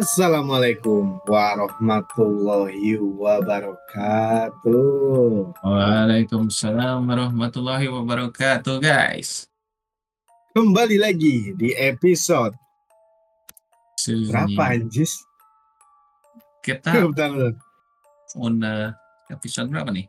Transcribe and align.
Assalamualaikum 0.00 1.20
warahmatullahi 1.28 2.96
wabarakatuh. 3.20 4.72
Waalaikumsalam 5.60 7.04
warahmatullahi 7.04 7.84
wabarakatuh, 7.84 8.80
guys. 8.80 9.44
Kembali 10.56 10.96
lagi 10.96 11.52
di 11.52 11.76
episode 11.76 12.56
Sunyi. 14.00 14.32
berapa 14.32 14.72
anjis? 14.72 15.20
Kita 16.64 17.04
udah 17.04 17.60
episode 19.28 19.68
berapa 19.68 19.92
nih? 19.92 20.08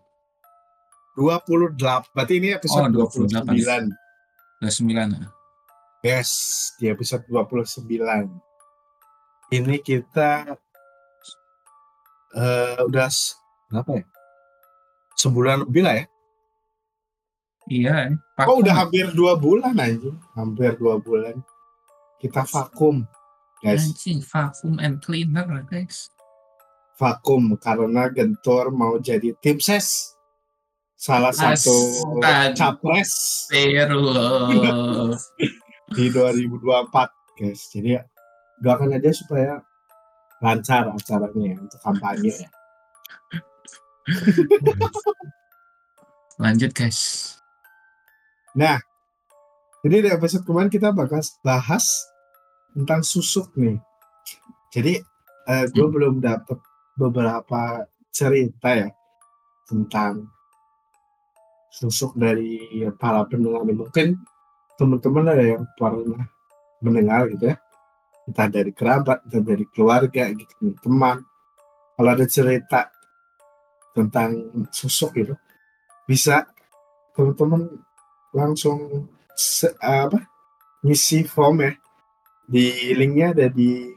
28. 1.19 2.15
Berarti 2.15 2.39
ini 2.39 2.55
episode 2.55 2.95
Oh, 2.95 3.11
29. 3.11 3.91
28. 3.91 3.91
Udah 4.63 4.71
9 4.71 5.19
ya? 5.19 5.27
Yes, 5.99 6.31
di 6.79 6.87
episode 6.87 7.27
29. 7.27 8.50
Ini 9.51 9.83
kita 9.83 10.55
eh 12.31 12.77
udah 12.87 13.11
berapa 13.67 13.91
ya? 13.99 14.05
Sebulan 15.19 15.67
lebih 15.67 15.83
lah 15.83 15.95
ya. 15.99 16.05
Iya, 17.69 17.93
ya. 17.93 18.09
Oh, 18.47 18.57
Vakum. 18.57 18.63
udah 18.65 18.73
hampir 18.73 19.05
dua 19.13 19.37
bulan 19.37 19.75
anjing. 19.77 20.17
Hampir 20.33 20.75
dua 20.81 20.97
bulan. 20.97 21.39
Kita 22.17 22.41
vakum, 22.47 23.05
guys. 23.61 23.85
Anjing, 23.85 24.19
vacuum 24.25 24.75
and 24.81 24.97
cleaner, 25.03 25.45
guys. 25.69 26.09
vakum 27.01 27.57
karena 27.57 28.13
Gentor 28.13 28.69
mau 28.69 29.01
jadi 29.01 29.33
tim 29.41 29.57
ses 29.57 30.13
salah 30.93 31.33
satu 31.33 31.73
capres 32.53 33.49
di 35.97 36.05
2024 36.13 37.41
guys 37.41 37.61
jadi 37.73 37.89
ya, 37.97 38.01
doakan 38.61 38.95
aja 38.95 39.09
supaya 39.11 39.59
lancar 40.41 40.89
acaranya 40.89 41.53
ya, 41.53 41.57
untuk 41.59 41.79
kampanye 41.81 42.33
ya 42.33 42.49
Lanjut, 46.41 46.73
guys. 46.73 47.37
nah 48.51 48.81
jadi 49.81 50.03
di 50.03 50.09
episode 50.11 50.43
kemarin 50.43 50.67
kita 50.67 50.91
bakal 50.91 51.23
bahas 51.39 51.87
tentang 52.75 52.99
susuk 53.01 53.47
nih 53.55 53.79
jadi 54.69 54.99
eh, 55.47 55.65
gue 55.71 55.87
Hmm. 55.87 55.93
belum 55.95 56.15
dapet 56.19 56.59
beberapa 56.99 57.87
cerita 58.11 58.75
ya 58.75 58.89
tentang 59.63 60.27
susuk 61.71 62.19
dari 62.19 62.59
para 62.99 63.23
pendengar 63.23 63.63
mungkin 63.63 64.19
teman-teman 64.75 65.31
ada 65.31 65.45
yang 65.55 65.63
pernah 65.79 66.27
mendengar 66.83 67.31
gitu 67.31 67.55
ya 67.55 67.57
entah 68.27 68.47
dari 68.49 68.71
kerabat 68.73 69.25
entah 69.27 69.43
dari 69.43 69.65
keluarga 69.69 70.29
gitu 70.33 70.75
teman. 70.81 71.21
Kalau 71.95 72.09
ada 72.09 72.25
cerita 72.25 72.89
tentang 73.91 74.65
susuk 74.71 75.11
gitu 75.19 75.35
bisa 76.07 76.47
teman-teman 77.13 77.67
langsung 78.31 79.07
se- 79.35 79.75
apa 79.79 80.25
ngisi 80.81 81.27
form 81.27 81.61
ya. 81.61 81.73
Di 82.51 82.91
linknya 82.97 83.31
ada 83.31 83.47
di 83.47 83.87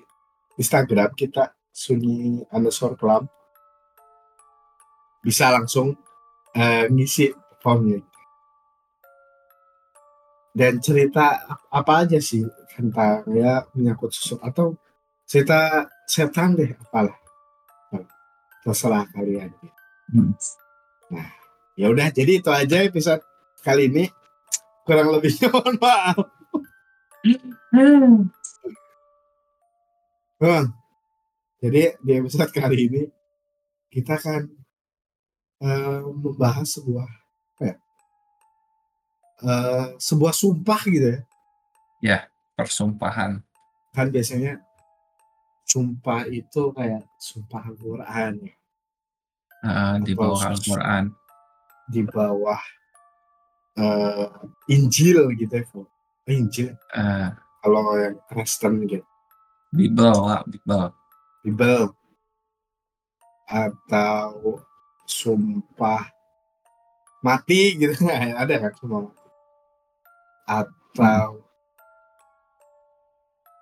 Instagram 0.55 1.11
kita 1.19 1.51
sunyi 1.75 2.47
underscore 2.55 2.95
club 2.95 3.27
bisa 5.25 5.51
langsung 5.51 5.97
eh, 6.55 6.87
ngisi 6.87 7.35
formnya 7.59 7.99
dan 10.55 10.79
cerita 10.79 11.45
ap- 11.45 11.67
apa 11.69 12.07
aja 12.07 12.19
sih 12.23 12.47
tentang 12.71 13.27
ya 13.35 13.67
menyangkut 13.75 14.15
susuk 14.15 14.39
atau 14.41 14.79
cerita 15.27 15.85
setan 16.07 16.55
deh 16.55 16.71
apalah 16.79 17.15
terserah 18.63 19.05
kalian 19.11 19.51
Hmm. 20.05 20.37
ya 21.75 21.89
udah 21.89 22.13
jadi 22.13 22.45
itu 22.45 22.51
aja 22.53 22.85
episode 22.85 23.25
kali 23.65 23.89
ini 23.89 24.05
kurang 24.85 25.09
lebihnya 25.11 25.49
mohon 25.55 25.81
maaf 25.81 26.21
Bang, 30.37 30.77
jadi 31.57 31.97
di 32.05 32.13
episode 32.21 32.53
kali 32.53 32.85
ini 32.85 33.03
kita 33.89 34.21
akan 34.21 34.43
eh, 35.65 36.01
membahas 36.05 36.69
sebuah? 36.69 37.09
Eh, 39.41 39.87
sebuah 39.99 40.31
sumpah 40.31 40.81
gitu 40.87 41.19
ya. 42.01 42.29
Persumpahan. 42.55 43.43
Kan 43.91 44.15
biasanya 44.15 44.63
sumpah 45.67 46.23
itu 46.29 46.71
kayak 46.71 47.03
sumpah 47.19 47.67
Al-Qur'an 47.67 48.39
ya, 48.39 48.55
Ah, 49.65 49.97
di 49.99 50.13
bawah 50.15 50.39
Al-Quran. 50.45 51.11
di 51.85 52.01
bawah 52.01 52.61
eh, 53.75 54.27
Injil 54.71 55.35
gitu 55.35 55.51
ya. 55.53 55.67
Eh, 56.25 56.35
Injil 56.39 56.71
Ah, 56.95 57.35
kalau 57.59 57.99
yang 57.99 58.15
Kristen 58.31 58.87
gitu. 58.87 59.03
Bible, 59.75 60.15
lah, 60.15 60.47
Bible. 60.47 60.95
Bible 61.43 61.91
atau 63.45 64.63
sumpah 65.05 66.07
mati 67.21 67.77
gitu 67.77 67.93
ada 68.41 68.55
kan 68.57 68.73
sumpah 68.79 69.01
mati 69.05 69.24
atau 70.45 71.41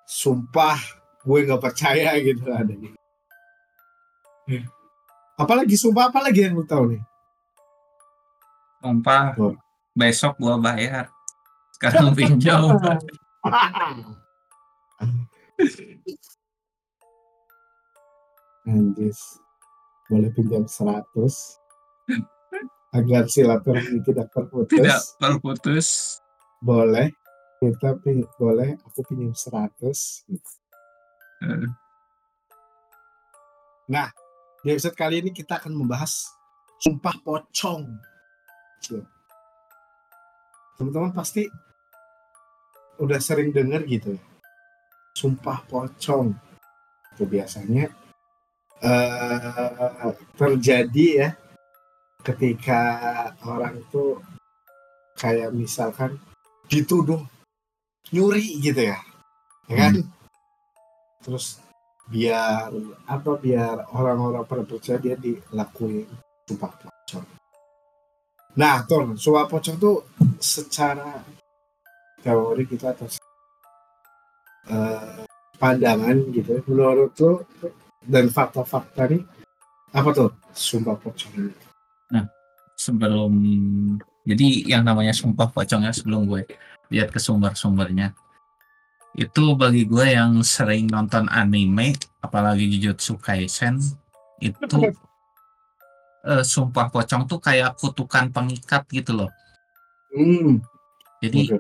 sumpah 0.07 0.79
gue 1.23 1.39
nggak 1.47 1.63
percaya 1.63 2.19
gitu 2.21 2.51
ada 2.51 2.75
gitu. 2.75 2.99
apalagi 5.39 5.75
sumpah 5.79 6.11
apalagi 6.11 6.51
yang 6.51 6.59
lu 6.59 6.67
tahu 6.67 6.95
nih 6.95 7.03
Sumpah, 8.83 9.31
Tuh. 9.39 9.55
besok 9.95 10.35
gua 10.43 10.59
bayar. 10.59 11.07
Sekarang 11.79 12.11
pinjam. 12.19 12.75
Anjis 18.67 19.39
boleh 20.11 20.31
pinjam 20.35 20.67
100 20.67 21.03
agar 22.93 23.25
silaturahmi 23.31 24.05
tidak 24.05 24.29
terputus 24.35 24.77
Tidak 24.77 25.03
terputus. 25.19 25.89
Boleh. 26.63 27.11
Kita 27.59 27.95
pi- 27.99 28.27
boleh 28.39 28.75
aku 28.87 29.03
pinjam 29.07 29.35
100 29.35 30.27
Eh, 31.43 31.67
di 34.63 34.71
episode 34.71 34.95
kali 34.95 35.19
ini 35.19 35.35
kita 35.35 35.59
akan 35.59 35.75
membahas 35.75 36.31
sumpah 36.79 37.19
pocong. 37.27 37.83
Tuh. 38.83 39.03
teman-teman 40.73 41.15
pasti 41.15 41.47
udah 42.99 43.19
sering 43.23 43.55
dengar 43.55 43.87
gitu 43.87 44.19
ya. 44.19 44.23
Sumpah 45.15 45.63
pocong. 45.67 46.35
Itu 47.15 47.27
biasanya 47.27 47.91
eh 48.83 50.11
terjadi 50.35 51.07
ya 51.15 51.31
ketika 52.27 52.83
orang 53.47 53.79
tuh 53.95 54.19
kayak 55.15 55.55
misalkan 55.55 56.19
dituduh 56.73 57.21
nyuri 58.17 58.57
gitu 58.65 58.89
ya. 58.89 58.99
Ya 59.69 59.77
kan? 59.77 59.93
Terus 61.21 61.61
biar 62.09 62.73
apa 63.05 63.31
biar 63.37 63.93
orang-orang 63.93 64.49
pada 64.49 64.65
percaya 64.65 64.97
dia 64.97 65.21
dilakuin 65.21 66.09
sumpah 66.49 66.73
pocong. 66.81 67.27
Nah 68.57 68.81
tuh 68.89 69.13
sumpah 69.21 69.45
pocong 69.45 69.77
tuh 69.77 70.01
secara 70.41 71.21
teori 72.25 72.65
kita 72.65 72.97
atau 72.97 73.07
eh, 74.73 75.23
pandangan 75.61 76.17
gitu 76.33 76.57
ya, 76.57 76.61
menurut 76.65 77.13
lo 77.21 77.45
dan 78.03 78.33
fakta-fakta 78.33 79.13
nih 79.13 79.23
apa 79.93 80.09
tuh 80.11 80.33
sumpah 80.57 80.97
pocong? 80.97 81.33
Ini? 81.37 81.53
sebelum 82.83 83.33
jadi 84.23 84.79
yang 84.79 84.83
namanya 84.87 85.11
sumpah 85.11 85.51
pocong 85.51 85.83
ya 85.87 85.93
sebelum 85.93 86.31
gue 86.31 86.47
lihat 86.95 87.11
ke 87.11 87.19
sumber-sumbernya. 87.19 88.15
Itu 89.13 89.59
bagi 89.59 89.85
gue 89.85 90.15
yang 90.15 90.41
sering 90.41 90.89
nonton 90.89 91.29
anime 91.29 91.99
apalagi 92.25 92.71
Jujutsu 92.71 93.19
Kaisen 93.19 93.83
itu 94.39 94.79
eh, 96.25 96.45
sumpah 96.47 96.89
pocong 96.89 97.27
tuh 97.27 97.43
kayak 97.43 97.77
kutukan 97.77 98.31
pengikat 98.31 98.87
gitu 98.89 99.13
loh. 99.25 99.31
Hmm, 100.13 100.61
jadi 101.25 101.57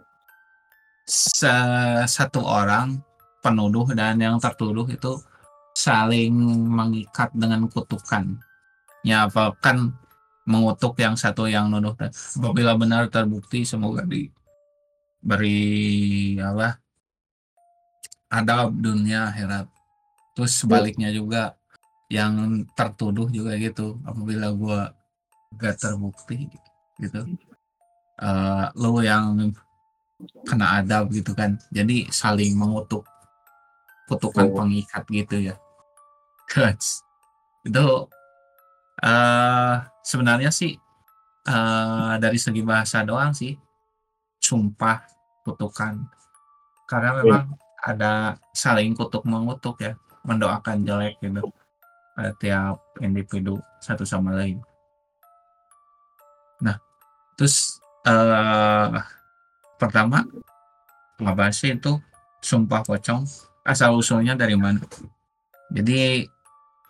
se- 1.09 2.07
satu 2.07 2.45
orang 2.45 3.01
penuduh 3.43 3.91
dan 3.93 4.23
yang 4.23 4.39
tertuduh 4.39 4.87
itu 4.87 5.19
saling 5.75 6.31
mengikat 6.69 7.33
dengan 7.33 7.67
kutukan 7.67 8.39
ya 9.03 9.27
apa 9.27 9.57
kan 9.59 9.91
mengutuk 10.43 10.99
yang 10.99 11.15
satu 11.15 11.47
yang 11.47 11.71
nuduh. 11.71 11.95
Apabila 12.39 12.75
benar 12.75 13.07
terbukti 13.09 13.63
semoga 13.63 14.03
diberi 14.03 15.55
apa 16.43 16.79
adab 18.33 18.73
dunia 18.75 19.29
akhirat. 19.31 19.67
Terus 20.33 20.53
sebaliknya 20.57 21.13
juga 21.13 21.55
yang 22.09 22.65
tertuduh 22.73 23.29
juga 23.29 23.55
gitu. 23.61 24.01
Apabila 24.03 24.49
gue 24.51 24.81
gak 25.61 25.77
terbukti 25.77 26.49
gitu 26.97 27.29
uh, 28.23 28.73
lo 28.73 29.05
yang 29.05 29.53
kena 30.49 30.81
adab 30.81 31.13
gitu 31.13 31.37
kan. 31.37 31.61
Jadi 31.71 32.09
saling 32.09 32.57
mengutuk 32.57 33.05
kutukan 34.09 34.49
Oh. 34.49 34.65
pengikat 34.65 35.05
gitu 35.09 35.53
ya. 35.53 35.57
Itu 37.69 38.09
uh, 39.03 39.75
sebenarnya 40.07 40.51
sih 40.55 40.79
uh, 41.51 42.15
dari 42.23 42.39
segi 42.39 42.63
bahasa 42.63 43.03
doang 43.03 43.35
sih. 43.35 43.59
Sumpah 44.43 45.03
kutukan. 45.47 46.03
Karena 46.87 47.23
memang 47.23 47.55
ada 47.83 48.39
saling 48.55 48.95
kutuk 48.95 49.27
mengutuk 49.27 49.79
ya 49.83 49.99
mendoakan 50.23 50.87
jelek 50.87 51.19
gitu. 51.19 51.51
Pada 52.13 52.33
tiap 52.39 52.79
individu 53.03 53.59
satu 53.83 54.07
sama 54.07 54.37
lain. 54.37 54.63
Nah 56.63 56.77
terus 57.35 57.81
eh 58.07 58.99
pertama 59.79 60.27
ngebahasnya 61.19 61.79
itu? 61.79 61.99
Sumpah 62.43 62.83
pocong. 62.83 63.23
Asal 63.63 63.95
usulnya 63.95 64.35
dari 64.35 64.59
mana? 64.59 64.83
Jadi 65.71 66.27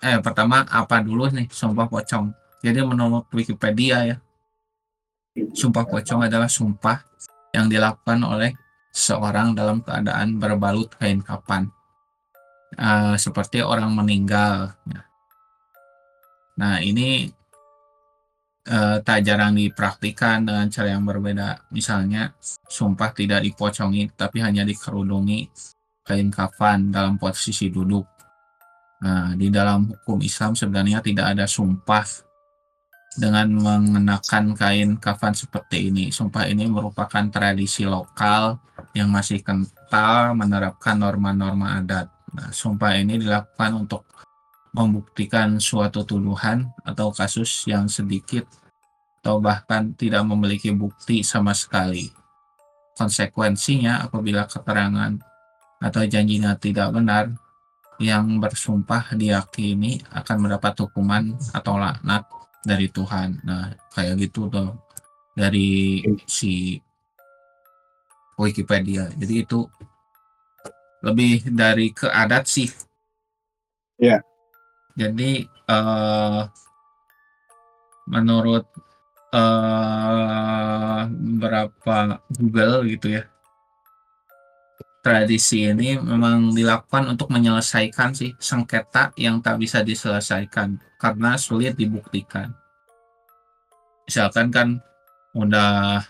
eh 0.02 0.18
pertama 0.18 0.66
apa 0.66 0.98
dulu 0.98 1.30
nih? 1.30 1.46
Sumpah 1.48 1.86
pocong. 1.86 2.34
Jadi 2.62 2.82
menurut 2.82 3.30
Wikipedia 3.30 3.98
ya 4.06 4.16
sumpah 5.32 5.88
pocong 5.88 6.28
adalah 6.28 6.50
sumpah 6.50 7.00
yang 7.56 7.68
dilakukan 7.68 8.20
oleh 8.24 8.52
seorang 8.92 9.56
dalam 9.56 9.80
keadaan 9.80 10.36
berbalut 10.36 10.92
kain 11.00 11.24
kapan. 11.24 11.68
Eh, 12.76 13.16
seperti 13.16 13.60
orang 13.64 13.92
meninggal. 13.92 14.76
Nah 16.60 16.76
ini 16.80 17.28
eh, 18.68 18.96
tak 19.02 19.18
jarang 19.24 19.56
dipraktikkan 19.56 20.44
dengan 20.44 20.68
cara 20.68 20.88
yang 20.92 21.04
berbeda. 21.04 21.68
Misalnya 21.72 22.32
sumpah 22.68 23.12
tidak 23.16 23.44
dipocongi 23.44 24.12
tapi 24.16 24.44
hanya 24.44 24.64
dikerudungi 24.64 25.48
kain 26.02 26.28
kafan 26.34 26.90
dalam 26.90 27.16
posisi 27.16 27.70
duduk 27.70 28.04
nah 29.02 29.34
di 29.34 29.50
dalam 29.50 29.90
hukum 29.90 30.22
Islam 30.22 30.54
sebenarnya 30.54 31.02
tidak 31.02 31.34
ada 31.34 31.44
sumpah 31.50 32.06
dengan 33.12 33.44
mengenakan 33.52 34.56
kain 34.56 34.96
kafan 34.96 35.36
seperti 35.36 35.92
ini. 35.92 36.08
Sumpah 36.08 36.48
ini 36.48 36.64
merupakan 36.64 37.28
tradisi 37.28 37.84
lokal 37.84 38.56
yang 38.96 39.12
masih 39.12 39.44
kental 39.44 40.32
menerapkan 40.32 40.96
norma-norma 40.96 41.80
adat. 41.80 42.08
Nah, 42.32 42.48
sumpah 42.48 42.96
ini 42.96 43.20
dilakukan 43.20 43.84
untuk 43.84 44.08
membuktikan 44.72 45.60
suatu 45.60 46.00
tuduhan 46.08 46.72
atau 46.80 47.12
kasus 47.12 47.68
yang 47.68 47.92
sedikit 47.92 48.48
atau 49.20 49.36
bahkan 49.36 49.92
tidak 49.92 50.24
memiliki 50.24 50.72
bukti 50.72 51.20
sama 51.20 51.52
sekali. 51.52 52.08
Konsekuensinya 52.96 54.08
apabila 54.08 54.48
keterangan 54.48 55.20
atau 55.84 56.02
janjinya 56.08 56.56
tidak 56.56 56.88
benar, 56.96 57.36
yang 58.00 58.40
bersumpah 58.40 59.12
diyakini 59.14 60.00
akan 60.14 60.48
mendapat 60.48 60.86
hukuman 60.86 61.36
atau 61.52 61.76
laknat 61.76 62.24
dari 62.64 62.88
Tuhan. 62.88 63.42
Nah, 63.44 63.74
kayak 63.92 64.16
gitu 64.22 64.48
tuh 64.48 64.72
dari 65.36 66.00
si 66.24 66.78
Wikipedia. 68.38 69.10
Jadi 69.12 69.34
itu 69.44 69.66
lebih 71.02 71.46
dari 71.50 71.90
ke 71.90 72.06
adat 72.08 72.46
sih. 72.46 72.70
Iya. 73.98 74.22
Jadi 74.96 75.46
eh 75.46 76.42
menurut 78.06 78.66
eh 79.32 81.02
beberapa 81.10 82.22
Google 82.38 82.86
gitu 82.92 83.06
ya. 83.20 83.24
Tradisi 85.02 85.66
ini 85.66 85.98
memang 85.98 86.54
dilakukan 86.54 87.10
untuk 87.10 87.34
menyelesaikan 87.34 88.14
sih 88.14 88.38
sengketa 88.38 89.10
yang 89.18 89.42
tak 89.42 89.58
bisa 89.58 89.82
diselesaikan 89.82 90.78
karena 90.94 91.34
sulit 91.34 91.74
dibuktikan. 91.74 92.54
Misalkan 94.06 94.54
kan 94.54 94.68
udah 95.34 96.06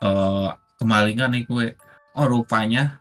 eh, 0.00 0.48
kemalingan 0.80 1.36
nih 1.36 1.44
gue, 1.44 1.66
oh 2.16 2.24
rupanya 2.24 2.96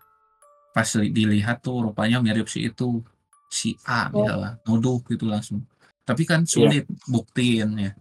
pas 0.75 0.87
li- 0.99 1.15
dilihat 1.15 1.63
tuh 1.63 1.87
rupanya 1.87 2.19
mirip 2.19 2.51
si 2.51 2.67
itu 2.67 2.99
si 3.47 3.77
A 3.87 4.09
Oh. 4.11 4.19
misalnya 4.19 4.51
nuduh 4.67 4.99
gitu 5.07 5.31
langsung. 5.31 5.63
Tapi 6.03 6.27
kan 6.27 6.43
sulit 6.43 6.83
buktiin 7.07 7.71
ya. 7.79 7.91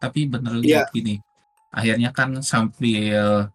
Tapi 0.00 0.32
bener 0.32 0.56
Iya. 0.56 0.62
lihat 0.64 0.86
gini, 0.96 1.20
akhirnya 1.68 2.08
kan 2.08 2.40
sambil 2.40 3.52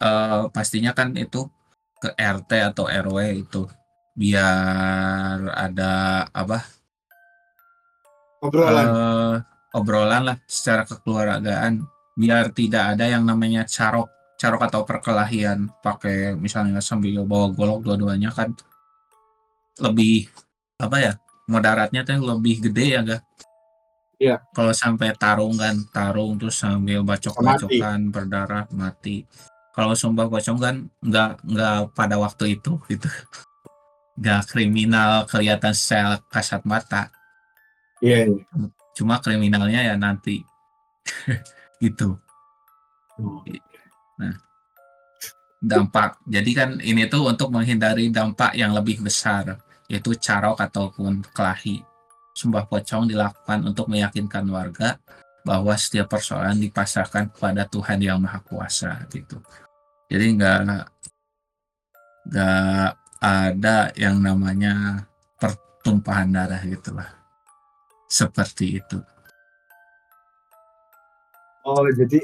eh, 0.00 0.42
pastinya 0.52 0.92
kan 0.92 1.12
itu 1.16 1.48
ke 1.96 2.12
RT 2.12 2.50
atau 2.74 2.84
RW 2.88 3.18
itu 3.46 3.64
biar 4.16 5.52
ada 5.52 6.24
apa 6.32 6.64
Obrolan. 8.40 8.86
eh, 8.86 9.34
obrolan 9.76 10.22
lah 10.32 10.36
secara 10.48 10.88
kekeluargaan 10.88 11.84
biar 12.16 12.48
tidak 12.56 12.96
ada 12.96 13.04
yang 13.12 13.28
namanya 13.28 13.68
carok 13.68 14.08
carok 14.36 14.68
atau 14.68 14.84
perkelahian 14.84 15.68
pakai 15.80 16.36
misalnya 16.36 16.80
sambil 16.80 17.24
bawa 17.24 17.52
golok 17.52 17.84
dua-duanya 17.84 18.32
kan 18.32 18.52
lebih 19.80 20.28
apa 20.80 20.96
ya 21.00 21.12
mudaratnya 21.48 22.02
tuh 22.04 22.20
lebih 22.20 22.68
gede 22.68 22.84
ya 22.96 23.00
gak? 23.04 23.22
Iya. 24.16 24.36
Kalau 24.50 24.72
sampai 24.72 25.12
tarung 25.12 25.60
kan 25.60 25.76
tarung 25.92 26.40
terus 26.40 26.56
sambil 26.56 27.04
bacok-bacokan 27.04 28.08
berdarah 28.08 28.64
mati. 28.72 29.28
Kalau 29.76 29.92
sumpah 29.92 30.26
pocong 30.32 30.56
kan 30.56 30.76
nggak 31.04 31.44
nggak 31.44 31.76
pada 31.92 32.16
waktu 32.16 32.56
itu 32.56 32.80
gitu. 32.88 33.08
Nggak 34.16 34.48
kriminal 34.48 35.28
kelihatan 35.28 35.76
secara 35.76 36.16
kasat 36.32 36.64
mata 36.64 37.12
Iya, 38.04 38.28
iya. 38.28 38.44
cuma 38.92 39.20
kriminalnya 39.24 39.80
ya 39.92 39.94
nanti 39.96 40.44
gitu 41.84 42.16
Oh. 43.16 43.40
dampak 45.56 46.20
jadi 46.28 46.50
kan 46.52 46.70
ini 46.84 47.08
tuh 47.08 47.32
untuk 47.32 47.48
menghindari 47.48 48.12
dampak 48.12 48.52
yang 48.52 48.76
lebih 48.76 49.00
besar 49.00 49.56
yaitu 49.88 50.12
carok 50.20 50.60
ataupun 50.60 51.24
kelahi 51.32 51.80
sumpah 52.36 52.68
pocong 52.68 53.08
dilakukan 53.08 53.64
untuk 53.64 53.88
meyakinkan 53.88 54.44
warga 54.52 55.00
bahwa 55.48 55.72
setiap 55.80 56.12
persoalan 56.12 56.60
dipasrahkan 56.60 57.32
kepada 57.32 57.64
Tuhan 57.72 58.04
yang 58.04 58.20
Maha 58.20 58.44
Kuasa 58.44 59.08
gitu 59.08 59.40
jadi 60.06 60.24
nggak 60.36 60.56
nggak 62.26 62.90
ada 63.22 63.76
yang 63.96 64.18
namanya 64.20 65.02
pertumpahan 65.38 66.30
darah 66.30 66.62
gitu 66.62 66.94
lah 66.94 67.10
seperti 68.06 68.78
itu 68.78 68.98
Oh, 71.66 71.82
jadi 71.90 72.22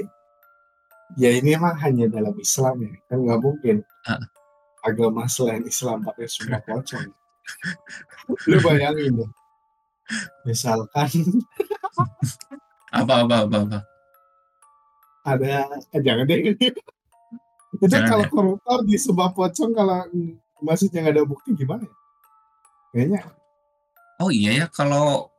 ya 1.19 1.35
ini 1.35 1.59
emang 1.59 1.75
hanya 1.83 2.07
dalam 2.07 2.31
Islam 2.39 2.79
ya. 2.79 2.95
Kan 3.11 3.27
nggak 3.27 3.41
mungkin 3.43 3.83
Ah. 4.07 4.23
agama 4.87 5.27
selain 5.27 5.67
Islam 5.67 6.07
pakai 6.07 6.31
sumpah 6.31 6.62
pocong. 6.62 7.11
Lu 8.47 8.62
bayangin 8.62 9.19
deh. 9.19 9.31
Misalkan 10.47 11.11
apa 13.03 13.15
apa 13.27 13.37
apa, 13.51 13.57
apa. 13.67 13.79
ada 15.27 15.67
eh, 15.91 16.01
jangan 16.07 16.23
deh. 16.31 16.55
Itu 17.73 17.88
Jangan 17.88 18.09
kalau 18.09 18.25
ya. 18.25 18.31
koruptor 18.31 18.79
di 18.85 18.97
sumpah 19.00 19.33
pocong 19.33 19.73
kalau 19.73 20.05
maksudnya 20.61 21.09
nggak 21.09 21.14
ada 21.17 21.25
bukti 21.25 21.57
gimana 21.57 21.85
ya? 21.88 21.95
Kayaknya 22.93 23.21
Oh 24.21 24.31
iya 24.31 24.50
ya 24.62 24.67
kalau 24.69 25.33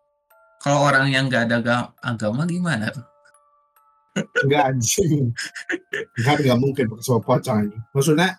kalau 0.59 0.79
orang 0.83 1.07
yang 1.13 1.29
nggak 1.29 1.47
ada 1.47 1.57
aga- 1.61 1.91
agama 2.01 2.43
gimana 2.49 2.89
tuh? 2.89 3.05
nggak 4.45 4.63
anjing. 4.73 5.33
Kan 6.21 6.37
nggak 6.41 6.59
mungkin 6.59 6.85
pakai 6.89 7.03
sumpah 7.05 7.23
pocong 7.23 7.59
ini. 7.69 7.77
Maksudnya 7.93 8.29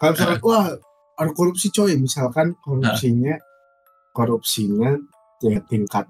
kalau 0.00 0.12
misalkan 0.16 0.40
wah 0.44 0.66
ada 1.14 1.30
korupsi 1.30 1.68
coy, 1.70 1.94
misalkan 1.96 2.58
korupsinya 2.60 3.38
korupsinya 4.12 4.98
ya 5.42 5.60
tingkat 5.68 6.06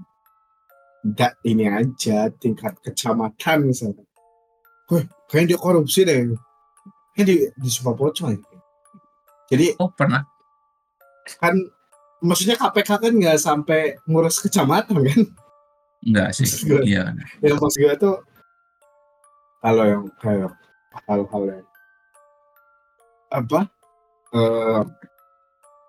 nggak 1.05 1.33
ini 1.45 1.69
aja 1.69 2.33
tingkat 2.41 2.73
kecamatan 2.81 3.69
misalkan. 3.69 4.07
Wah, 4.89 5.05
kayaknya 5.29 5.57
dia 5.57 5.59
korupsi 5.61 6.01
deh. 6.09 6.33
Kayaknya 7.15 7.25
di, 7.25 7.37
di 7.57 7.69
sumpah 7.71 7.95
pocong 7.95 8.35
ya. 8.35 8.39
Jadi 9.47 9.79
Oh 9.79 9.89
pernah 9.89 10.27
kan 11.39 11.55
maksudnya 12.21 12.53
KPK 12.55 12.91
kan 12.99 13.13
nggak 13.13 13.39
sampai 13.39 13.81
ngurus 14.05 14.39
kecamatan 14.39 14.99
kan? 15.01 15.21
enggak 16.03 16.29
sih? 16.35 16.45
Gue- 16.67 16.85
Iya. 16.85 17.15
Yang 17.41 17.59
maksud 17.59 17.79
gue 17.79 17.95
tuh 17.97 18.17
kalau 19.59 19.85
yang 19.85 20.05
kayak 20.19 20.53
hal-hal 21.07 21.43
yang 21.49 21.67
apa 23.31 23.61
eh, 24.31 24.83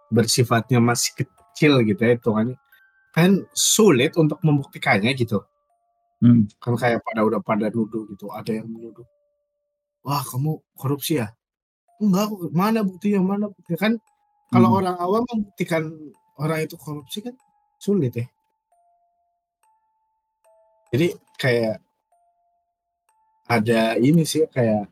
bersifatnya 0.07 0.79
masih 0.79 1.19
kecil 1.19 1.83
gitu 1.83 1.99
ya 1.99 2.15
hitungannya 2.15 2.55
kan 3.11 3.43
sulit 3.51 4.13
untuk 4.15 4.39
membuktikannya 4.39 5.11
gitu 5.15 5.41
Hmm. 6.23 6.47
kan 6.63 6.79
kayak 6.79 7.03
pada 7.03 7.21
udah 7.21 7.43
pada 7.43 7.67
nuduh 7.67 8.07
gitu 8.07 8.31
ada 8.31 8.47
yang 8.47 8.65
menuduh 8.65 9.03
wah 10.05 10.21
kamu 10.21 10.61
korupsi 10.77 11.17
ya 11.19 11.33
enggak 11.97 12.29
mana 12.53 12.85
buktinya 12.85 13.19
mana 13.25 13.45
buktinya 13.49 13.79
kan 13.81 13.93
kalau 14.53 14.69
Hmm. 14.71 14.79
orang 14.79 14.95
awam 15.01 15.23
membuktikan 15.25 15.83
orang 16.37 16.59
itu 16.63 16.77
korupsi 16.77 17.25
kan 17.25 17.33
sulit 17.81 18.13
ya 18.13 18.25
jadi 20.93 21.07
kayak 21.41 21.81
ada 23.45 23.97
ini 23.99 24.23
sih 24.23 24.45
kayak 24.47 24.89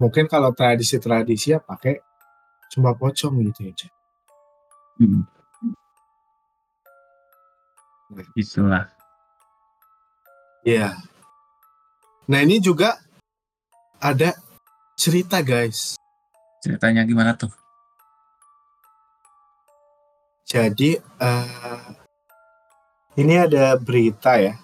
mungkin 0.00 0.26
kalau 0.28 0.52
tradisi-tradisi 0.52 1.56
ya 1.56 1.58
pakai 1.60 2.00
sumpah 2.68 2.92
pocong 2.98 3.40
gitu 3.48 3.60
ya 3.68 3.72
Cek. 3.72 3.92
Hmm. 5.00 5.24
Nah. 8.08 8.24
Itulah. 8.36 8.84
Iya. 10.64 10.96
Nah 12.28 12.40
ini 12.44 12.60
juga 12.60 12.96
ada 13.98 14.34
cerita 14.94 15.42
guys. 15.42 15.98
Ceritanya 16.62 17.02
gimana 17.06 17.34
tuh? 17.34 17.50
Jadi 20.48 20.96
eh, 20.98 21.82
ini 23.20 23.34
ada 23.36 23.76
berita 23.76 24.38
ya. 24.40 24.54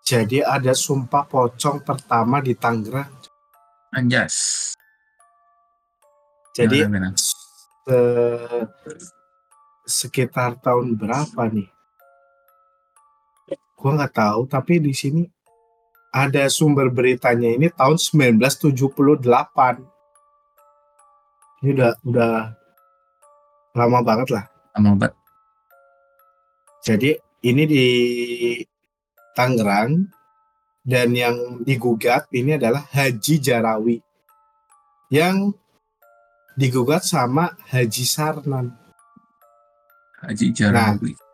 Jadi 0.00 0.42
ada 0.42 0.74
sumpah 0.74 1.22
pocong 1.28 1.84
pertama 1.86 2.42
di 2.42 2.56
Tangerang. 2.56 3.12
Anjas. 3.94 4.70
Jadi 6.56 6.82
Gimana, 6.82 7.14
gimana? 7.14 7.18
se- 7.18 8.70
sekitar 9.86 10.58
tahun 10.58 10.98
berapa 10.98 11.46
nih? 11.50 11.70
Gua 13.78 13.96
nggak 13.96 14.14
tahu, 14.14 14.40
tapi 14.50 14.82
di 14.82 14.90
sini 14.92 15.22
ada 16.10 16.50
sumber 16.50 16.90
beritanya 16.90 17.54
ini 17.54 17.70
tahun 17.70 17.96
1978. 17.98 19.22
Ini 21.62 21.70
udah 21.76 21.92
udah 22.02 22.34
lama 23.78 23.98
banget 24.02 24.28
lah. 24.34 24.44
Lama 24.74 24.98
banget. 24.98 25.14
Jadi 26.80 27.10
ini 27.46 27.62
di 27.68 27.86
Tangerang 29.36 30.10
dan 30.82 31.14
yang 31.14 31.62
digugat 31.62 32.26
ini 32.34 32.58
adalah 32.58 32.82
Haji 32.90 33.38
Jarawi 33.38 34.02
yang 35.12 35.54
digugat 36.58 37.06
sama 37.06 37.54
Haji 37.70 38.04
Sarnan. 38.04 38.74
Haji 40.24 40.50
Jarawi. 40.50 41.29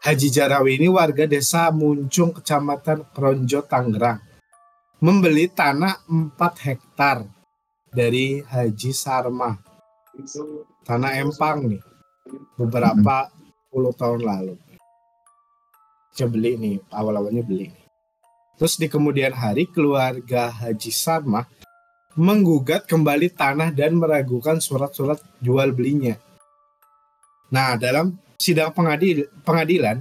Haji 0.00 0.32
Jarawi 0.32 0.80
ini 0.80 0.88
warga 0.88 1.28
desa 1.28 1.68
Muncung, 1.68 2.32
Kecamatan 2.32 3.04
Kronjo, 3.12 3.60
Tangerang. 3.60 4.16
Membeli 5.04 5.44
tanah 5.52 6.00
4 6.08 6.40
hektar 6.64 7.28
dari 7.92 8.40
Haji 8.40 8.96
Sarma. 8.96 9.60
Tanah 10.88 11.20
empang 11.20 11.68
nih. 11.68 11.84
Beberapa 12.56 13.28
puluh 13.68 13.92
tahun 13.92 14.24
lalu. 14.24 14.56
Dia 16.16 16.24
beli 16.32 16.56
nih, 16.56 16.76
awal-awalnya 16.88 17.44
beli. 17.44 17.68
Terus 18.56 18.80
di 18.80 18.88
kemudian 18.88 19.36
hari 19.36 19.68
keluarga 19.68 20.48
Haji 20.48 20.92
Sarma 20.96 21.44
menggugat 22.16 22.88
kembali 22.88 23.36
tanah 23.36 23.68
dan 23.68 24.00
meragukan 24.00 24.64
surat-surat 24.64 25.20
jual 25.44 25.76
belinya. 25.76 26.16
Nah, 27.52 27.76
dalam 27.76 28.29
sidang 28.40 28.72
pengadil, 28.72 29.28
pengadilan 29.44 30.00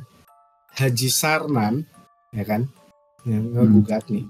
Haji 0.79 1.09
Sarnan 1.11 1.83
ya 2.31 2.47
kan 2.47 2.71
yang 3.27 3.51
menggugat 3.51 4.07
nih 4.07 4.23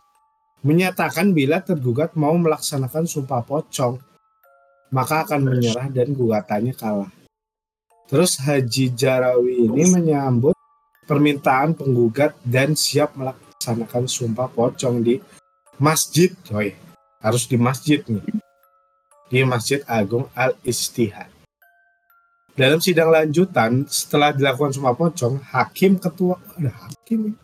menyatakan 0.65 1.29
bila 1.29 1.61
tergugat 1.61 2.17
mau 2.17 2.33
melaksanakan 2.33 3.05
sumpah 3.05 3.45
pocong 3.45 4.01
maka 4.89 5.25
akan 5.25 5.53
menyerah 5.53 5.87
dan 5.93 6.11
gugatannya 6.17 6.73
kalah. 6.73 7.13
Terus 8.09 8.41
Haji 8.41 8.89
Jarawi 8.97 9.69
ini 9.69 9.85
menyambut 9.85 10.57
permintaan 11.05 11.77
penggugat 11.77 12.33
dan 12.41 12.73
siap 12.73 13.13
melaksanakan 13.13 14.09
sumpah 14.09 14.49
pocong 14.49 15.05
di 15.05 15.21
masjid, 15.77 16.33
coy. 16.41 16.73
Harus 17.21 17.45
di 17.45 17.57
masjid 17.59 18.01
nih. 18.09 18.25
Di 19.29 19.45
Masjid 19.45 19.85
Agung 19.85 20.25
Al 20.33 20.57
Istihad. 20.65 21.29
Dalam 22.53 22.79
sidang 22.81 23.09
lanjutan, 23.13 23.85
setelah 23.87 24.33
dilakukan 24.35 24.73
sumpah 24.75 24.95
pocong, 24.95 25.41
hakim 25.41 25.97
ketua, 25.97 26.37
ada 26.57 26.71
hakim. 26.85 27.33
ya? 27.33 27.35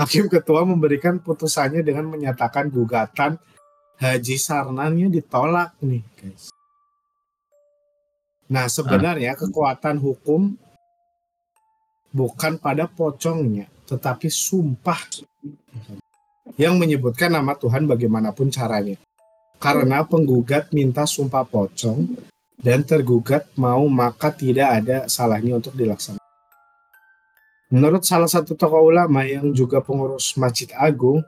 Hakim 0.00 0.32
ketua 0.32 0.64
memberikan 0.64 1.20
putusannya 1.20 1.84
dengan 1.84 2.08
menyatakan 2.08 2.72
gugatan 2.72 3.36
Haji 4.00 4.36
Sarnannya 4.40 5.12
ditolak 5.12 5.76
nih, 5.84 6.00
guys. 6.16 6.48
Nah, 8.48 8.64
sebenarnya 8.64 9.36
kekuatan 9.36 10.00
hukum 10.00 10.56
bukan 12.10 12.56
pada 12.56 12.88
pocongnya, 12.88 13.68
tetapi 13.84 14.26
sumpah 14.26 14.98
yang 16.56 16.80
menyebutkan 16.80 17.30
nama 17.30 17.52
Tuhan 17.54 17.84
bagaimanapun 17.86 18.48
caranya. 18.48 18.96
Karena 19.60 20.00
penggugat 20.08 20.72
minta 20.72 21.04
sumpah 21.04 21.44
pocong 21.44 22.16
dan 22.56 22.80
tergugat 22.80 23.44
mau 23.60 23.84
maka 23.92 24.32
tidak 24.32 24.80
ada 24.80 25.04
salahnya 25.04 25.60
untuk 25.60 25.76
dilaksanakan. 25.76 26.24
Menurut 27.68 28.02
salah 28.02 28.26
satu 28.26 28.56
tokoh 28.56 28.88
ulama 28.88 29.22
yang 29.28 29.52
juga 29.52 29.84
pengurus 29.84 30.32
Masjid 30.40 30.72
Agung, 30.72 31.20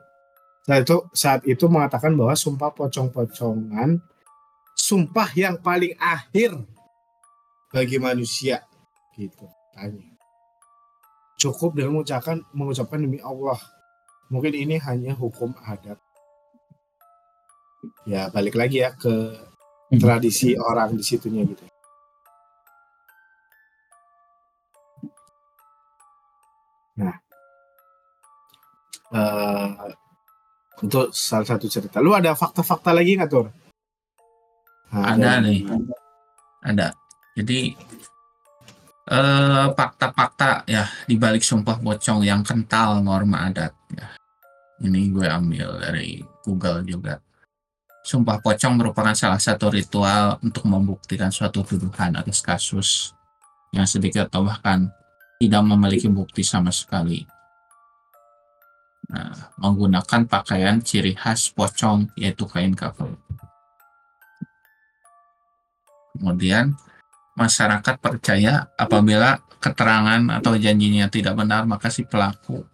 saat 0.65 0.81
itu, 0.81 0.97
saat 1.13 1.41
itu 1.45 1.65
mengatakan 1.69 2.11
bahwa 2.17 2.33
sumpah 2.33 2.73
pocong-pocongan 2.73 4.01
sumpah 4.73 5.29
yang 5.37 5.61
paling 5.61 5.93
akhir 6.01 6.57
bagi 7.69 8.01
manusia 8.01 8.65
gitu 9.13 9.45
tanya. 9.77 10.09
Cukup 11.37 11.77
dengan 11.77 12.01
mengucapkan 12.01 12.41
mengucapkan 12.49 12.97
demi 12.97 13.21
Allah. 13.21 13.61
Mungkin 14.33 14.57
ini 14.57 14.81
hanya 14.81 15.13
hukum 15.13 15.53
adat 15.61 16.01
ya 18.07 18.27
balik 18.33 18.55
lagi 18.55 18.83
ya 18.83 18.91
ke 18.95 19.13
Hmm. 19.93 20.01
tradisi 20.01 20.57
orang 20.57 20.97
di 20.97 21.03
situnya 21.05 21.45
gitu 21.45 21.65
nah 26.93 27.15
eh 29.13 29.69
untuk 30.83 31.09
salah 31.13 31.47
satu 31.47 31.65
cerita 31.65 31.97
lu 32.01 32.13
ada 32.13 32.33
fakta-fakta 32.33 32.93
lagi 32.93 33.17
nggak 33.17 33.31
tuh 33.31 33.47
Nah, 34.93 35.09
Ada 35.17 35.41
dari- 35.41 35.65
nih. 35.65 35.89
Ada. 36.61 36.93
Jadi 37.33 37.59
eh 39.09 39.65
fakta-fakta 39.73 40.69
ya 40.69 40.85
di 41.09 41.17
balik 41.17 41.41
sumpah 41.41 41.81
pocong 41.81 42.21
yang 42.21 42.45
kental 42.45 43.01
norma 43.01 43.49
adat 43.49 43.73
ya. 43.89 44.13
Ini 44.85 45.09
gue 45.09 45.25
ambil 45.25 45.81
dari 45.81 46.21
Google 46.45 46.85
juga. 46.85 47.17
Sumpah 48.03 48.43
pocong 48.43 48.75
merupakan 48.75 49.15
salah 49.15 49.39
satu 49.39 49.71
ritual 49.71 50.35
untuk 50.43 50.67
membuktikan 50.67 51.31
suatu 51.31 51.63
tuduhan 51.63 52.19
atas 52.19 52.43
kasus 52.43 53.15
yang 53.71 53.87
sedikit 53.87 54.27
atau 54.27 54.43
bahkan 54.43 54.91
tidak 55.39 55.63
memiliki 55.63 56.11
bukti 56.11 56.43
sama 56.43 56.67
sekali. 56.67 57.23
Nah, 59.07 59.55
menggunakan 59.55 60.27
pakaian 60.27 60.83
ciri 60.83 61.15
khas 61.15 61.47
pocong 61.55 62.11
yaitu 62.19 62.43
kain 62.43 62.75
kafan. 62.75 63.15
Kemudian 66.11 66.75
masyarakat 67.39 67.95
percaya 68.03 68.67
apabila 68.75 69.39
keterangan 69.63 70.21
atau 70.43 70.59
janjinya 70.59 71.07
tidak 71.07 71.39
benar 71.39 71.63
maka 71.63 71.87
si 71.87 72.03
pelaku 72.03 72.67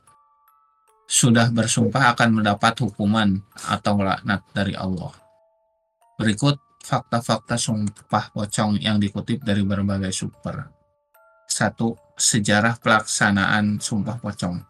sudah 1.10 1.50
bersumpah 1.50 2.14
akan 2.14 2.38
mendapat 2.38 2.86
hukuman 2.86 3.42
atau 3.66 3.98
laknat 3.98 4.46
dari 4.54 4.78
Allah. 4.78 5.10
Berikut 6.22 6.62
fakta-fakta 6.86 7.58
sumpah 7.58 8.30
pocong 8.30 8.78
yang 8.78 9.02
dikutip 9.02 9.42
dari 9.42 9.66
berbagai 9.66 10.14
sumber. 10.14 10.70
Satu, 11.50 11.98
sejarah 12.14 12.78
pelaksanaan 12.78 13.82
sumpah 13.82 14.22
pocong. 14.22 14.62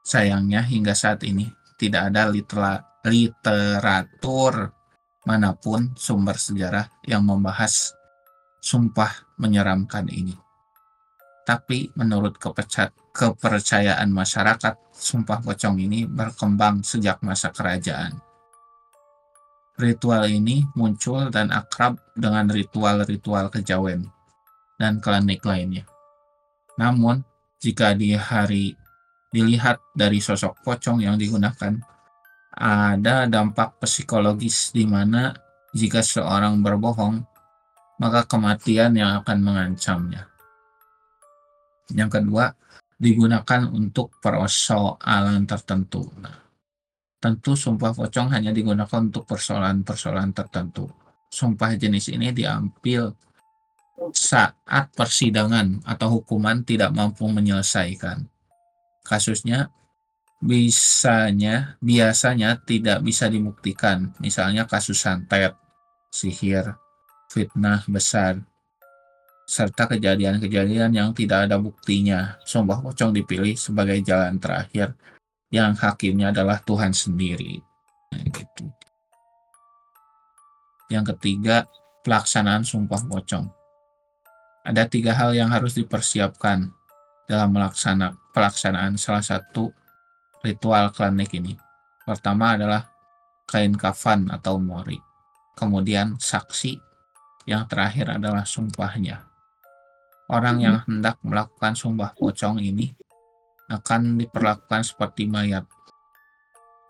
Sayangnya 0.00 0.64
hingga 0.64 0.96
saat 0.96 1.20
ini 1.28 1.44
tidak 1.76 2.08
ada 2.08 2.32
litera- 2.32 2.80
literatur 3.04 4.72
mana 5.28 5.52
pun 5.52 5.92
sumber 5.92 6.40
sejarah 6.40 6.88
yang 7.04 7.20
membahas 7.20 7.92
sumpah 8.64 9.36
menyeramkan 9.36 10.08
ini. 10.08 10.32
Tapi 11.44 11.92
menurut 12.00 12.40
keperca- 12.40 12.94
kepercayaan 13.16 14.12
masyarakat, 14.12 14.76
sumpah 14.92 15.40
pocong 15.40 15.80
ini 15.80 16.04
berkembang 16.04 16.84
sejak 16.84 17.24
masa 17.24 17.48
kerajaan. 17.48 18.20
Ritual 19.80 20.28
ini 20.28 20.68
muncul 20.76 21.32
dan 21.32 21.48
akrab 21.52 21.96
dengan 22.12 22.48
ritual-ritual 22.48 23.48
kejawen 23.48 24.08
dan 24.76 25.00
klinik 25.00 25.40
lainnya. 25.44 25.88
Namun, 26.76 27.24
jika 27.60 27.96
di 27.96 28.12
hari 28.12 28.76
dilihat 29.32 29.80
dari 29.96 30.20
sosok 30.20 30.60
pocong 30.64 31.00
yang 31.00 31.16
digunakan, 31.16 31.76
ada 32.56 33.28
dampak 33.28 33.80
psikologis 33.84 34.72
di 34.72 34.88
mana 34.88 35.36
jika 35.76 36.00
seorang 36.00 36.64
berbohong, 36.64 37.20
maka 38.00 38.24
kematian 38.24 38.96
yang 38.96 39.20
akan 39.20 39.38
mengancamnya. 39.44 40.28
Yang 41.92 42.20
kedua, 42.20 42.56
digunakan 42.96 43.68
untuk 43.70 44.16
persoalan 44.20 45.44
tertentu. 45.44 46.08
Nah, 46.20 46.46
Tentu 47.16 47.56
sumpah 47.56 47.96
pocong 47.96 48.28
hanya 48.36 48.52
digunakan 48.52 49.00
untuk 49.00 49.24
persoalan-persoalan 49.24 50.36
tertentu. 50.36 50.86
Sumpah 51.32 51.74
jenis 51.74 52.12
ini 52.12 52.30
diambil 52.30 53.10
saat 54.12 54.92
persidangan 54.92 55.80
atau 55.88 56.20
hukuman 56.20 56.60
tidak 56.62 56.92
mampu 56.92 57.24
menyelesaikan. 57.26 58.28
Kasusnya 59.00 59.72
bisanya 60.38 61.80
biasanya 61.80 62.60
tidak 62.62 63.00
bisa 63.00 63.32
dibuktikan, 63.32 64.12
misalnya 64.20 64.68
kasus 64.68 65.00
santet, 65.00 65.56
sihir, 66.12 66.76
fitnah 67.32 67.80
besar, 67.88 68.44
serta 69.46 69.86
kejadian-kejadian 69.86 70.90
yang 70.90 71.14
tidak 71.14 71.46
ada 71.46 71.56
buktinya. 71.56 72.34
Sumpah 72.42 72.82
pocong 72.82 73.14
dipilih 73.14 73.54
sebagai 73.54 74.02
jalan 74.02 74.42
terakhir 74.42 74.98
yang 75.54 75.72
hakimnya 75.78 76.34
adalah 76.34 76.58
Tuhan 76.58 76.90
sendiri. 76.90 77.62
Nah, 78.10 78.26
gitu. 78.26 78.66
Yang 80.90 81.14
ketiga, 81.14 81.70
pelaksanaan 82.02 82.66
sumpah 82.66 83.06
pocong. 83.06 83.46
Ada 84.66 84.90
tiga 84.90 85.14
hal 85.14 85.30
yang 85.38 85.54
harus 85.54 85.78
dipersiapkan 85.78 86.66
dalam 87.30 87.54
melaksana, 87.54 88.18
pelaksanaan 88.34 88.98
salah 88.98 89.22
satu 89.22 89.70
ritual 90.42 90.90
klinik 90.90 91.30
ini. 91.38 91.54
Pertama 92.02 92.58
adalah 92.58 92.90
kain 93.46 93.74
kafan 93.78 94.26
atau 94.30 94.58
mori. 94.58 94.98
Kemudian 95.54 96.18
saksi. 96.18 96.82
Yang 97.46 97.62
terakhir 97.70 98.06
adalah 98.10 98.42
sumpahnya. 98.42 99.35
Orang 100.26 100.58
yang 100.58 100.82
hendak 100.82 101.22
melakukan 101.22 101.78
sumpah 101.78 102.10
pocong 102.18 102.58
ini 102.58 102.90
akan 103.70 104.18
diperlakukan 104.18 104.82
seperti 104.82 105.30
mayat, 105.30 105.62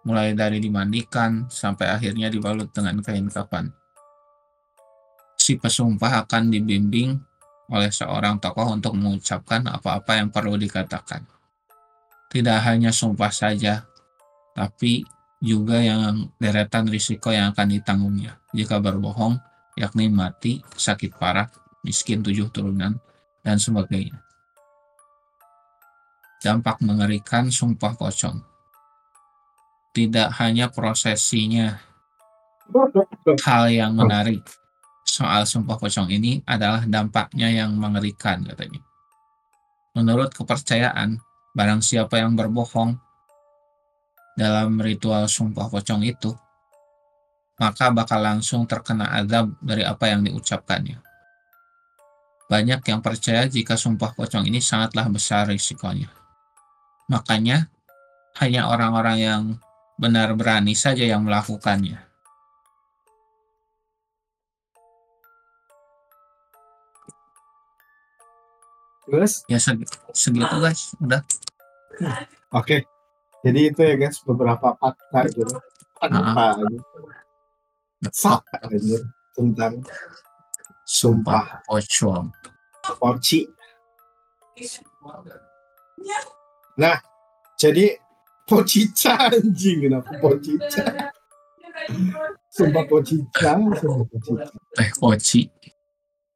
mulai 0.09 0.33
dari 0.33 0.57
dimandikan 0.57 1.45
sampai 1.49 1.93
akhirnya 1.93 2.33
dibalut 2.33 2.73
dengan 2.73 2.97
kain 3.05 3.28
kafan. 3.28 3.73
Si 5.37 5.61
pesumpah 5.61 6.25
akan 6.25 6.49
dibimbing 6.49 7.16
oleh 7.69 7.93
seorang 7.93 8.38
tokoh 8.40 8.73
untuk 8.73 8.97
mengucapkan 8.97 9.69
apa-apa 9.69 10.16
yang 10.16 10.33
perlu 10.33 10.57
dikatakan. 10.57 11.26
Tidak 12.33 12.59
hanya 12.64 12.88
sumpah 12.88 13.31
saja, 13.31 13.85
tapi 14.57 15.05
juga 15.45 15.76
yang 15.85 16.33
deretan 16.40 16.88
risiko 16.88 17.28
yang 17.28 17.52
akan 17.52 17.69
ditanggungnya 17.69 18.40
jika 18.57 18.81
berbohong, 18.81 19.37
yakni 19.76 20.09
mati, 20.09 20.64
sakit 20.64 21.21
parah, 21.21 21.50
miskin 21.85 22.25
tujuh 22.25 22.49
turunan, 22.49 22.97
dan 23.46 23.62
sebagainya 23.62 24.26
dampak 26.46 26.78
mengerikan 26.85 27.48
sumpah 27.50 27.98
pocong. 27.98 28.38
Tidak 29.90 30.28
hanya 30.38 30.68
prosesinya, 30.68 31.80
hal 33.42 33.64
yang 33.72 33.96
menarik 33.96 34.44
soal 35.02 35.48
sumpah 35.48 35.74
pocong 35.80 36.12
ini 36.12 36.44
adalah 36.44 36.85
dampaknya 36.85 37.48
yang 37.48 37.72
mengerikan 37.74 38.44
katanya. 38.44 38.78
Menurut 39.96 40.30
kepercayaan, 40.37 41.16
barang 41.56 41.80
siapa 41.80 42.20
yang 42.20 42.37
berbohong 42.37 43.00
dalam 44.37 44.76
ritual 44.78 45.24
sumpah 45.26 45.72
pocong 45.72 46.04
itu, 46.04 46.37
maka 47.56 47.88
bakal 47.88 48.20
langsung 48.20 48.68
terkena 48.68 49.16
azab 49.16 49.56
dari 49.64 49.80
apa 49.80 50.12
yang 50.12 50.20
diucapkannya. 50.20 51.06
Banyak 52.46 52.80
yang 52.87 53.02
percaya 53.02 53.50
jika 53.50 53.74
sumpah 53.74 54.14
pocong 54.14 54.46
ini 54.46 54.62
sangatlah 54.62 55.11
besar 55.11 55.50
risikonya. 55.50 56.06
Makanya 57.11 57.66
hanya 58.38 58.70
orang-orang 58.70 59.18
yang 59.18 59.42
benar 59.98 60.30
berani 60.38 60.78
saja 60.78 61.02
yang 61.02 61.26
melakukannya. 61.26 62.06
Terus? 69.06 69.46
Ya 69.46 69.59
seg 69.62 69.87
segitu 70.11 70.56
guys, 70.59 70.94
udah. 70.98 71.22
Oke. 72.50 72.87
Jadi 73.46 73.61
itu 73.70 73.80
ya 73.82 73.94
guys 73.94 74.18
beberapa 74.26 74.74
fakta 74.74 75.30
gitu. 75.30 75.54
Fakta 75.98 76.59
aja. 76.59 76.78
Fakta 78.11 78.56
aja 78.66 78.98
tentang 79.38 79.82
sumpah 80.87 81.66
pocong. 81.66 82.31
Poci. 83.03 83.42
Nah, 86.79 86.96
jadi 87.59 87.99
pocica 88.46 89.27
anjing 89.27 89.90
kenapa 89.90 90.14
pocica? 90.22 91.11
Sumpah 92.55 92.85
pocica, 92.87 93.59
sumpah 93.59 94.07
pocica. 94.07 94.46
Teh 94.79 94.90
poci. 94.94 95.42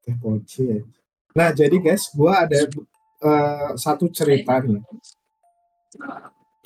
Teh 0.02 0.16
poci. 0.18 0.62
Ya. 0.66 0.82
Nah, 1.30 1.48
jadi 1.54 1.78
guys, 1.78 2.10
gua 2.10 2.42
ada 2.42 2.66
uh, 3.22 3.70
satu 3.78 4.10
cerita 4.10 4.58
nih. 4.58 4.82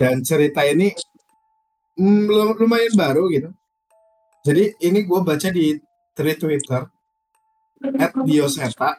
Dan 0.00 0.24
cerita 0.24 0.64
ini 0.64 0.90
mm, 2.00 2.56
lumayan 2.56 2.94
baru 2.96 3.28
gitu. 3.30 3.52
Jadi 4.44 4.76
ini 4.84 5.08
gue 5.08 5.20
baca 5.24 5.48
di 5.48 5.72
Twitter 6.12 6.82
at 8.00 8.16
Bioseta. 8.16 8.96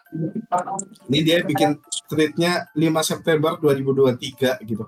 Ini 1.10 1.20
dia 1.26 1.42
bikin 1.42 1.82
tweetnya 2.06 2.70
5 2.74 3.02
September 3.02 3.58
2023 3.58 4.62
gitu. 4.66 4.86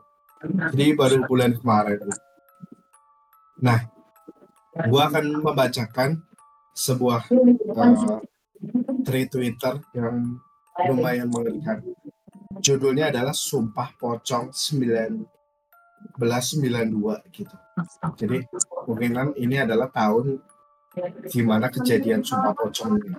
Jadi 0.73 0.93
baru 0.93 1.25
bulan 1.25 1.57
kemarin. 1.57 2.05
Nah, 3.57 3.89
gua 4.85 5.09
akan 5.09 5.41
membacakan 5.41 6.21
sebuah 6.77 7.25
uh, 7.73 8.21
tweet 9.01 9.33
Twitter 9.33 9.81
yang 9.97 10.37
lumayan 10.85 11.33
mengerikan. 11.33 11.81
Judulnya 12.61 13.09
adalah 13.09 13.33
Sumpah 13.33 13.97
Pocong 13.97 14.53
1992 14.53 15.25
gitu. 17.33 17.55
Jadi 18.17 18.41
mungkinan 18.85 19.37
ini 19.41 19.57
adalah 19.57 19.89
tahun 19.89 20.37
di 21.29 21.41
mana 21.41 21.69
kejadian 21.73 22.21
Sumpah 22.21 22.53
Pocong 22.53 23.01
ini. 23.01 23.17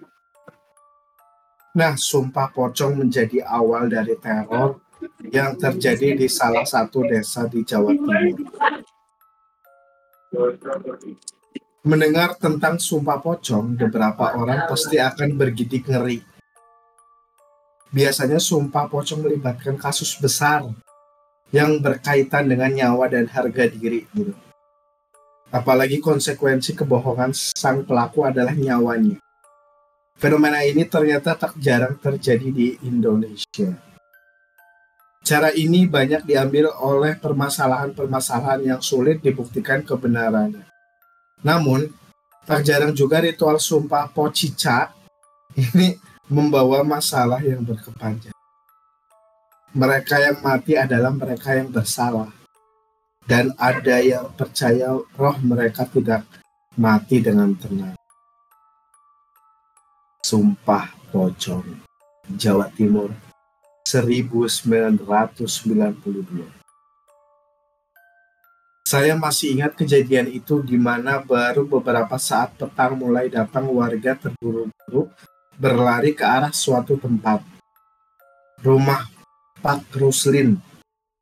Nah, 1.79 1.95
sumpah 1.95 2.51
pocong 2.51 3.07
menjadi 3.07 3.47
awal 3.47 3.87
dari 3.87 4.19
teror 4.19 4.83
yang 5.31 5.55
terjadi 5.55 6.19
di 6.19 6.27
salah 6.27 6.67
satu 6.67 7.07
desa 7.07 7.47
di 7.47 7.62
Jawa 7.62 7.95
Timur. 7.95 8.35
Mendengar 11.87 12.35
tentang 12.35 12.83
sumpah 12.83 13.23
pocong, 13.23 13.79
beberapa 13.79 14.35
orang 14.35 14.67
pasti 14.67 14.99
akan 14.99 15.38
bergidik 15.38 15.87
ngeri. 15.87 16.19
Biasanya 17.95 18.43
sumpah 18.43 18.91
pocong 18.91 19.23
melibatkan 19.23 19.79
kasus 19.79 20.19
besar 20.19 20.67
yang 21.55 21.79
berkaitan 21.79 22.51
dengan 22.51 22.75
nyawa 22.75 23.07
dan 23.07 23.31
harga 23.31 23.71
diri. 23.71 24.03
Gitu. 24.11 24.35
Apalagi 25.55 26.03
konsekuensi 26.03 26.75
kebohongan 26.75 27.31
sang 27.31 27.87
pelaku 27.87 28.27
adalah 28.27 28.53
nyawanya. 28.53 29.23
Fenomena 30.19 30.67
ini 30.67 30.83
ternyata 30.83 31.39
tak 31.39 31.55
jarang 31.63 31.95
terjadi 31.95 32.51
di 32.51 32.75
Indonesia. 32.83 33.71
Cara 35.23 35.55
ini 35.55 35.87
banyak 35.87 36.27
diambil 36.27 36.75
oleh 36.75 37.15
permasalahan-permasalahan 37.23 38.67
yang 38.67 38.81
sulit 38.83 39.23
dibuktikan 39.23 39.87
kebenarannya. 39.87 40.67
Namun, 41.47 41.87
tak 42.43 42.67
jarang 42.67 42.91
juga 42.99 43.23
ritual 43.23 43.63
sumpah 43.63 44.11
pocica 44.11 44.91
ini 45.55 45.95
membawa 46.27 46.83
masalah 46.83 47.39
yang 47.39 47.63
berkepanjangan. 47.63 48.35
Mereka 49.71 50.17
yang 50.19 50.43
mati 50.43 50.75
adalah 50.75 51.15
mereka 51.15 51.55
yang 51.55 51.71
bersalah. 51.71 52.35
Dan 53.23 53.53
ada 53.55 54.01
yang 54.01 54.33
percaya 54.35 54.97
roh 54.97 55.37
mereka 55.45 55.85
tidak 55.85 56.25
mati 56.75 57.21
dengan 57.21 57.53
tenang. 57.53 57.98
Sumpah 60.29 60.93
Pocong, 61.09 61.64
Jawa 62.37 62.69
Timur, 62.77 63.09
1992. 63.81 65.41
Saya 68.85 69.17
masih 69.17 69.57
ingat 69.57 69.73
kejadian 69.73 70.29
itu 70.29 70.61
di 70.61 70.77
mana 70.77 71.25
baru 71.25 71.64
beberapa 71.64 72.21
saat 72.21 72.53
petang 72.61 73.01
mulai 73.01 73.33
datang 73.33 73.73
warga 73.73 74.21
terburu-buru 74.21 75.09
berlari 75.57 76.12
ke 76.12 76.29
arah 76.29 76.53
suatu 76.53 77.01
tempat. 77.01 77.41
Rumah 78.61 79.09
Pak 79.64 79.97
Ruslin, 79.97 80.61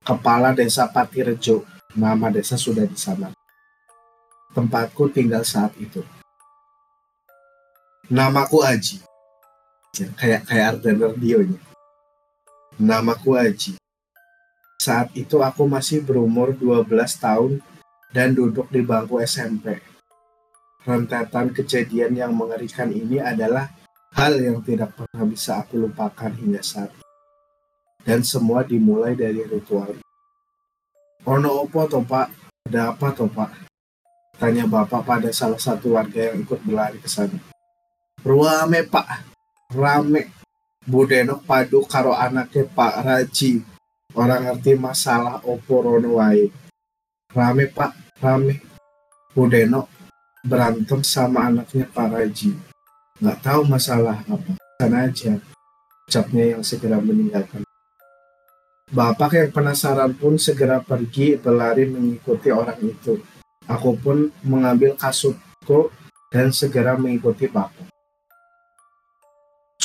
kepala 0.03 0.51
desa 0.51 0.91
Patirejo. 0.91 1.63
Nama 1.95 2.27
desa 2.35 2.59
sudah 2.59 2.83
di 2.83 2.99
sana. 2.99 3.31
Tempatku 4.51 5.15
tinggal 5.15 5.47
saat 5.47 5.79
itu. 5.79 6.03
Namaku 8.07 8.63
Aji. 8.63 9.03
Kayak 10.15 10.47
kayak 10.47 10.79
Arden 10.79 11.03
radionya. 11.03 11.59
Namaku 12.79 13.35
Aji. 13.35 13.75
Saat 14.79 15.11
itu 15.19 15.43
aku 15.43 15.67
masih 15.67 16.07
berumur 16.07 16.55
12 16.55 16.87
tahun 17.19 17.59
dan 18.15 18.31
duduk 18.31 18.71
di 18.71 18.87
bangku 18.87 19.19
SMP. 19.27 19.83
Rentetan 20.87 21.51
kejadian 21.51 22.15
yang 22.15 22.31
mengerikan 22.31 22.95
ini 22.95 23.19
adalah 23.19 23.75
hal 24.15 24.39
yang 24.39 24.63
tidak 24.63 24.95
pernah 24.95 25.27
bisa 25.27 25.67
aku 25.67 25.75
lupakan 25.75 26.31
hingga 26.31 26.63
saat 26.63 26.95
ini. 26.95 27.11
Dan 28.07 28.23
semua 28.23 28.63
dimulai 28.63 29.19
dari 29.19 29.43
ritual. 29.43 29.99
Ono 31.27 31.51
opo 31.59 31.83
toh 31.91 32.07
pak? 32.07 32.31
Ada 32.71 32.95
apa 32.95 33.11
toh 33.11 33.27
pak? 33.27 33.51
Tanya 34.39 34.63
bapak 34.71 35.03
pada 35.03 35.35
salah 35.35 35.59
satu 35.59 35.99
warga 35.99 36.31
yang 36.31 36.47
ikut 36.47 36.63
berlari 36.63 37.03
ke 37.03 37.11
sana. 37.11 37.56
Ruame 38.27 38.83
pak, 38.83 39.23
rame. 39.71 40.35
Budenok 40.83 41.47
padu 41.47 41.87
karo 41.87 42.11
anaknya 42.11 42.67
Pak 42.67 43.07
Raji. 43.07 43.63
Orang 44.19 44.51
ngerti 44.51 44.75
masalah 44.75 45.39
opo 45.47 45.79
rono 45.79 46.19
wae. 46.19 46.51
Rame 47.31 47.71
pak. 47.71 47.95
Rame. 48.19 48.59
Budeno 49.31 49.87
berantem 50.43 51.07
sama 51.07 51.47
anaknya 51.47 51.87
Pak 51.87 52.07
Raji. 52.19 52.51
Nggak 53.23 53.39
tahu 53.47 53.61
masalah 53.71 54.19
apa. 54.27 54.59
Sana 54.83 55.07
aja. 55.07 55.39
Ucapnya 56.11 56.59
yang 56.59 56.63
segera 56.67 56.99
meninggalkan. 56.99 57.63
Bapak 58.91 59.39
yang 59.39 59.51
penasaran 59.55 60.19
pun 60.19 60.35
segera 60.35 60.83
pergi 60.83 61.39
berlari 61.39 61.87
mengikuti 61.87 62.51
orang 62.51 62.79
itu. 62.83 63.23
Aku 63.71 63.95
pun 63.99 64.35
mengambil 64.43 64.99
kasutku 64.99 65.95
dan 66.31 66.51
segera 66.51 66.99
mengikuti 66.99 67.47
Bapak. 67.47 67.96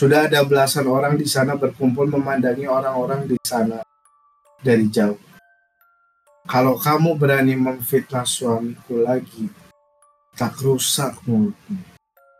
Sudah 0.01 0.25
ada 0.25 0.41
belasan 0.41 0.89
orang 0.89 1.13
di 1.13 1.29
sana 1.29 1.53
berkumpul 1.53 2.09
memandangi 2.09 2.65
orang-orang 2.65 3.29
di 3.29 3.37
sana 3.45 3.85
dari 4.57 4.89
jauh. 4.89 5.21
Kalau 6.49 6.73
kamu 6.73 7.21
berani 7.21 7.53
memfitnah 7.53 8.25
suamiku 8.25 9.05
lagi, 9.05 9.45
tak 10.33 10.57
rusak 10.57 11.21
mulutmu. 11.29 11.85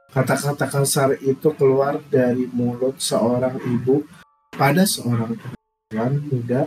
Kata-kata 0.10 0.66
kasar 0.74 1.22
itu 1.22 1.54
keluar 1.54 2.02
dari 2.10 2.50
mulut 2.50 2.98
seorang 2.98 3.62
ibu 3.62 4.10
pada 4.58 4.82
seorang 4.82 5.38
perempuan 5.38 6.18
muda 6.34 6.66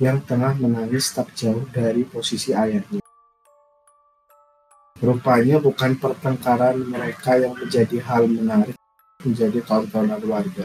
yang 0.00 0.24
tengah 0.24 0.56
menangis 0.56 1.12
tak 1.12 1.28
jauh 1.36 1.68
dari 1.68 2.08
posisi 2.08 2.56
ayahnya. 2.56 3.04
Rupanya 4.96 5.60
bukan 5.60 6.00
pertengkaran 6.00 6.88
mereka 6.88 7.36
yang 7.36 7.52
menjadi 7.52 8.00
hal 8.00 8.24
menarik 8.32 8.75
menjadi 9.26 9.58
tontonan 9.66 10.22
warga. 10.22 10.62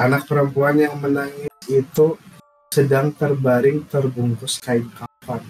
Anak 0.00 0.24
perempuan 0.24 0.80
yang 0.80 0.96
menangis 0.96 1.52
itu 1.68 2.16
sedang 2.72 3.12
terbaring 3.12 3.84
terbungkus 3.84 4.56
kain 4.62 4.88
kafan. 4.94 5.44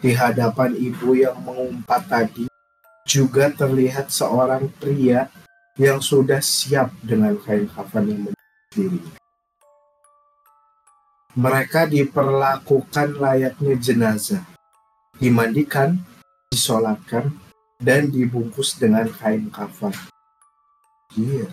Di 0.00 0.16
hadapan 0.16 0.72
ibu 0.72 1.12
yang 1.12 1.36
mengumpat 1.44 2.08
tadi 2.08 2.48
juga 3.04 3.52
terlihat 3.52 4.08
seorang 4.08 4.70
pria 4.80 5.28
yang 5.76 6.00
sudah 6.00 6.40
siap 6.40 6.94
dengan 7.04 7.36
kain 7.42 7.68
kafan 7.68 8.08
yang 8.08 8.22
diri. 8.70 9.02
Mereka 11.34 11.90
diperlakukan 11.90 13.18
layaknya 13.18 13.74
jenazah, 13.78 14.44
dimandikan, 15.18 16.00
disolatkan, 16.50 17.34
dan 17.80 18.12
dibungkus 18.12 18.76
dengan 18.76 19.08
kain 19.08 19.48
kafan. 19.48 19.96
Iya. 21.16 21.48
Yeah. 21.48 21.52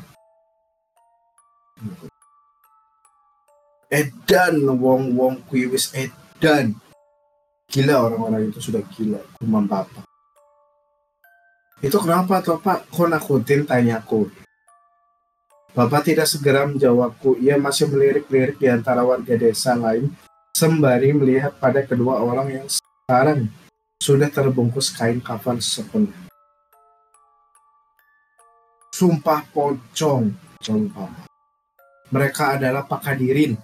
Edan 3.87 4.67
wong 4.67 5.15
wong 5.15 5.39
kui 5.47 5.63
wis 5.71 5.95
edan. 5.95 6.75
Gila 7.71 8.03
orang-orang 8.03 8.51
itu 8.51 8.59
sudah 8.59 8.83
gila. 8.83 9.23
Kumam 9.39 9.63
papa. 9.63 10.03
Itu 11.79 12.03
kenapa 12.03 12.43
tuh 12.43 12.59
Pak? 12.59 12.91
Kok 12.91 13.07
nakutin 13.07 13.63
tanyaku? 13.63 14.27
Bapak 15.71 16.09
tidak 16.09 16.27
segera 16.27 16.67
menjawabku. 16.67 17.39
Ia 17.39 17.55
masih 17.55 17.87
melirik-lirik 17.87 18.59
di 18.59 18.67
antara 18.67 19.05
warga 19.07 19.37
desa 19.39 19.77
lain 19.77 20.11
sembari 20.57 21.13
melihat 21.13 21.53
pada 21.61 21.85
kedua 21.85 22.17
orang 22.17 22.49
yang 22.49 22.67
sekarang 22.67 23.45
sudah 24.07 24.31
terbungkus 24.31 24.95
kain 24.95 25.19
kafan 25.19 25.59
sepenuhnya. 25.59 26.31
Sumpah 28.95 29.43
pocong, 29.51 30.31
papa. 30.95 31.27
Mereka 32.07 32.55
adalah 32.55 32.87
Pak 32.87 33.03
Kadirin, 33.03 33.59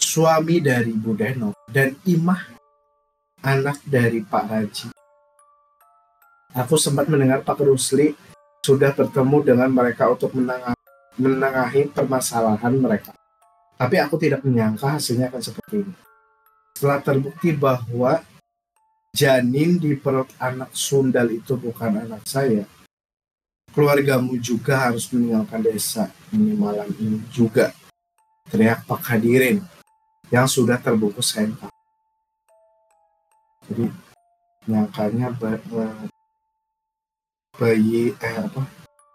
suami 0.00 0.64
dari 0.64 0.96
Budeno, 0.96 1.52
dan 1.68 1.92
Imah, 2.08 2.40
anak 3.44 3.84
dari 3.84 4.24
Pak 4.24 4.44
Raji. 4.48 4.88
Aku 6.56 6.80
sempat 6.80 7.04
mendengar 7.12 7.44
Pak 7.44 7.60
Rusli 7.60 8.16
sudah 8.64 8.96
bertemu 8.96 9.44
dengan 9.44 9.68
mereka 9.68 10.08
untuk 10.08 10.32
menengahi, 10.32 10.80
menengahi 11.20 11.92
permasalahan 11.92 12.72
mereka. 12.80 13.12
Tapi 13.76 14.00
aku 14.00 14.16
tidak 14.16 14.40
menyangka 14.40 14.96
hasilnya 14.96 15.28
akan 15.28 15.42
seperti 15.44 15.84
ini. 15.84 15.94
Setelah 16.72 17.04
terbukti 17.04 17.52
bahwa 17.52 18.24
janin 19.14 19.78
di 19.78 19.94
perut 19.94 20.26
anak 20.42 20.74
sundal 20.74 21.30
itu 21.30 21.54
bukan 21.54 22.02
anak 22.02 22.26
saya, 22.26 22.66
keluargamu 23.70 24.34
juga 24.42 24.90
harus 24.90 25.06
meninggalkan 25.14 25.62
desa 25.62 26.10
ini 26.34 26.58
malam 26.58 26.90
ini 26.98 27.22
juga 27.30 27.70
teriak 28.50 28.82
Pak 28.90 29.14
Hadirin 29.14 29.62
yang 30.34 30.50
sudah 30.50 30.82
terbungkus 30.82 31.30
senter. 31.30 31.70
Jadi 33.70 33.86
nyangkanya 34.66 35.30
bayi 37.54 38.10
eh 38.18 38.36
apa 38.42 38.66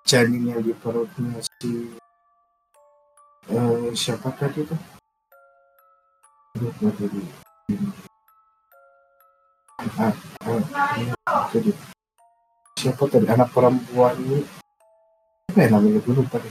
janinnya 0.07 0.63
di 0.63 0.71
perutnya 0.71 1.43
si 1.43 1.91
eh, 3.51 3.91
siapa 3.91 4.31
tadi 4.31 4.63
tuh? 4.63 4.79
Aduh. 6.55 8.08
Ah, 9.97 10.13
ah, 11.25 11.43
jadi 11.49 11.71
siapa 12.77 13.03
tadi? 13.09 13.25
Anak 13.25 13.49
perempuan 13.49 14.13
ini. 14.21 14.45
Apa 15.49 15.59
ya 15.65 15.67
namanya? 15.73 15.99
Dulu 16.05 16.21
tadi 16.29 16.49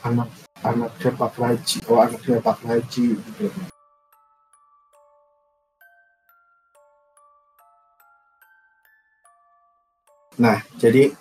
anak 0.00 0.28
anak 0.64 0.92
sepak 0.96 1.34
laji 1.36 1.78
oh 1.92 2.00
anak 2.00 2.20
sepak 2.24 2.58
laji 2.64 3.20
gitu 3.20 3.46
nah 10.40 10.64
jadi 10.80 11.12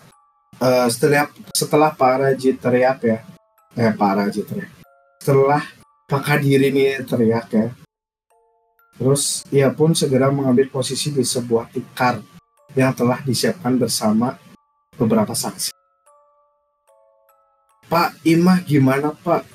uh, 0.63 0.87
setelah 0.87 1.27
setelah 1.51 1.91
Pak 1.91 2.13
Raji 2.23 2.55
teriak 2.55 3.03
ya. 3.03 3.19
Eh 3.75 3.91
Pak 3.91 4.11
Raji 4.15 4.47
teriak. 4.47 4.71
Setelah 5.19 5.59
Pak 6.07 6.21
Kadiri 6.23 6.71
ini 6.71 7.03
teriak 7.03 7.51
ya 7.51 7.67
Terus 8.99 9.47
ia 9.47 9.71
pun 9.71 9.95
segera 9.95 10.27
mengambil 10.27 10.67
posisi 10.67 11.15
di 11.15 11.23
sebuah 11.23 11.71
tikar 11.71 12.19
yang 12.75 12.91
telah 12.91 13.23
disiapkan 13.23 13.79
bersama 13.79 14.35
beberapa 14.99 15.31
saksi. 15.31 15.71
Pak 17.87 18.19
Imah 18.27 18.59
gimana 18.67 19.15
Pak? 19.15 19.47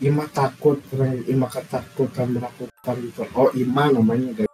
Imah 0.00 0.32
takut, 0.32 0.80
Imah 1.28 1.52
ketakutan 1.52 2.32
melakukan 2.32 2.96
itu. 3.04 3.22
Oh 3.36 3.52
Imah 3.52 3.92
namanya 3.92 4.32
guys. 4.32 4.50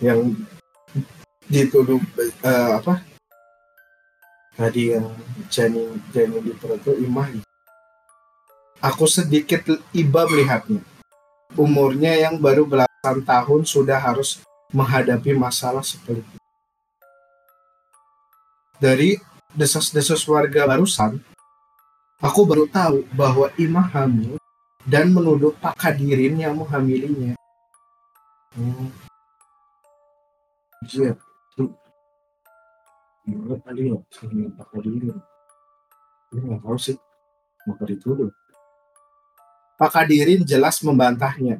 Yang 0.00 0.40
dituduh 1.44 2.00
uh, 2.40 2.80
apa? 2.80 3.04
Tadi 4.56 4.96
yang 4.96 5.12
janin 5.52 6.00
janin 6.16 6.40
di 6.40 6.56
perut 6.56 6.80
Imah. 6.96 7.28
Aku 8.80 9.04
sedikit 9.04 9.68
iba 9.92 10.24
melihatnya. 10.24 10.93
Umurnya 11.52 12.16
yang 12.16 12.40
baru 12.40 12.64
belasan 12.64 13.20
tahun 13.20 13.68
sudah 13.68 14.00
harus 14.00 14.40
menghadapi 14.72 15.36
masalah 15.36 15.84
seperti 15.84 16.24
itu. 16.24 16.38
Dari 18.80 19.20
desas-desus 19.54 20.26
warga 20.26 20.66
barusan, 20.66 21.22
aku 22.18 22.40
baru 22.42 22.66
tahu 22.66 23.06
bahwa 23.14 23.52
Imah 23.54 23.86
hamil 23.92 24.40
dan 24.82 25.14
menuduh 25.14 25.54
Pak 25.62 25.78
Kadirin 25.78 26.40
yang 26.40 26.58
menghamilinya. 26.58 27.38
Hmm. 28.58 28.90
Iya, 30.84 31.16
kali 33.64 33.88
ya, 33.88 33.96
sama 34.12 34.52
Pak 34.58 34.66
Kadirin. 34.74 35.16
Ini 36.34 36.40
nggak 36.44 36.60
tahu 36.66 36.76
sih, 36.76 36.98
maka 37.64 37.88
dituduh. 37.88 38.28
Pak 39.74 39.90
Kadirin 39.90 40.46
jelas 40.46 40.78
membantahnya. 40.86 41.58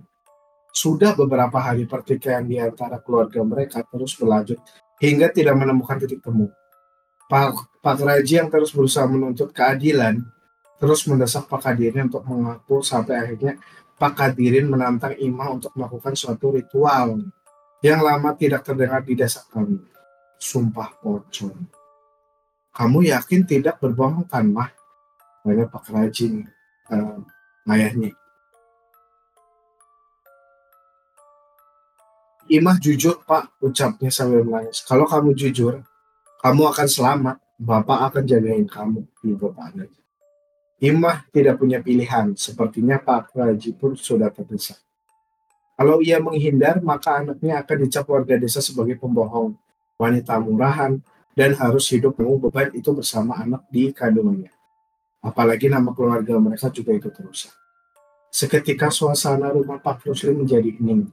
Sudah 0.75 1.15
beberapa 1.15 1.59
hari 1.59 1.87
pertikaian 1.87 2.43
di 2.43 2.59
antara 2.59 2.99
keluarga 2.99 3.43
mereka 3.47 3.83
terus 3.87 4.15
berlanjut 4.19 4.59
hingga 4.99 5.31
tidak 5.31 5.55
menemukan 5.55 6.03
titik 6.03 6.23
temu. 6.23 6.51
Pak, 7.31 7.81
Pak 7.83 7.99
Raji 8.03 8.43
yang 8.43 8.51
terus 8.51 8.75
berusaha 8.75 9.07
menuntut 9.07 9.55
keadilan 9.55 10.23
terus 10.79 11.07
mendesak 11.07 11.47
Pak 11.47 11.71
Kadirin 11.71 12.11
untuk 12.11 12.27
mengaku 12.27 12.83
sampai 12.83 13.15
akhirnya 13.23 13.57
Pak 13.95 14.13
Kadirin 14.19 14.67
menantang 14.67 15.15
Imah 15.17 15.55
untuk 15.55 15.71
melakukan 15.79 16.19
suatu 16.19 16.55
ritual 16.55 17.23
yang 17.81 18.01
lama 18.03 18.35
tidak 18.35 18.67
terdengar 18.67 19.01
di 19.07 19.15
desa 19.15 19.47
kami. 19.49 19.79
Sumpah 20.37 20.91
pocong. 20.99 21.57
Kamu 22.75 23.07
yakin 23.07 23.47
tidak 23.47 23.79
berbohong 23.79 24.27
kan, 24.27 24.51
Mah? 24.51 24.69
Banyak 25.47 25.71
Pak 25.71 25.87
Raji 25.95 26.43
uh, 26.91 27.23
ayahnya. 27.69 28.13
Imah 32.45 32.77
jujur 32.77 33.25
pak 33.25 33.57
ucapnya 33.65 34.13
sambil 34.13 34.45
menangis. 34.45 34.85
Kalau 34.85 35.09
kamu 35.09 35.33
jujur, 35.33 35.81
kamu 36.45 36.63
akan 36.69 36.89
selamat. 36.89 37.37
Bapak 37.57 38.13
akan 38.13 38.25
jagain 38.29 38.67
kamu. 38.69 39.07
Ibu 39.25 39.55
Pak 39.55 39.79
Imah 40.85 41.25
tidak 41.33 41.57
punya 41.57 41.81
pilihan. 41.81 42.37
Sepertinya 42.37 43.01
Pak 43.01 43.33
Raji 43.33 43.73
pun 43.73 43.97
sudah 43.97 44.29
terdesak. 44.29 44.77
Kalau 45.75 45.99
ia 45.99 46.23
menghindar, 46.23 46.79
maka 46.85 47.19
anaknya 47.19 47.65
akan 47.65 47.77
dicap 47.83 48.07
warga 48.07 48.39
desa 48.39 48.63
sebagai 48.63 48.95
pembohong, 48.95 49.59
wanita 49.99 50.39
murahan, 50.39 51.03
dan 51.35 51.51
harus 51.59 51.91
hidup 51.91 52.15
menanggung 52.15 52.47
beban 52.47 52.71
itu 52.71 52.95
bersama 52.95 53.43
anak 53.43 53.67
di 53.75 53.91
kandungannya. 53.91 54.54
Apalagi 55.25 55.73
nama 55.73 55.97
keluarga 55.97 56.37
mereka 56.37 56.69
juga 56.69 56.93
itu 56.93 57.09
terus. 57.09 57.49
Seketika 58.29 58.93
suasana 58.93 59.49
rumah 59.49 59.81
Pak 59.81 60.05
Rusli 60.05 60.37
menjadi 60.37 60.69
hening. 60.69 61.09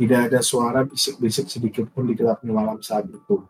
Tidak 0.00 0.32
ada 0.32 0.40
suara 0.40 0.80
bisik-bisik 0.80 1.52
sedikit 1.52 1.84
pun 1.92 2.08
di 2.08 2.16
gelapnya 2.16 2.56
malam 2.56 2.80
saat 2.80 3.04
itu. 3.04 3.44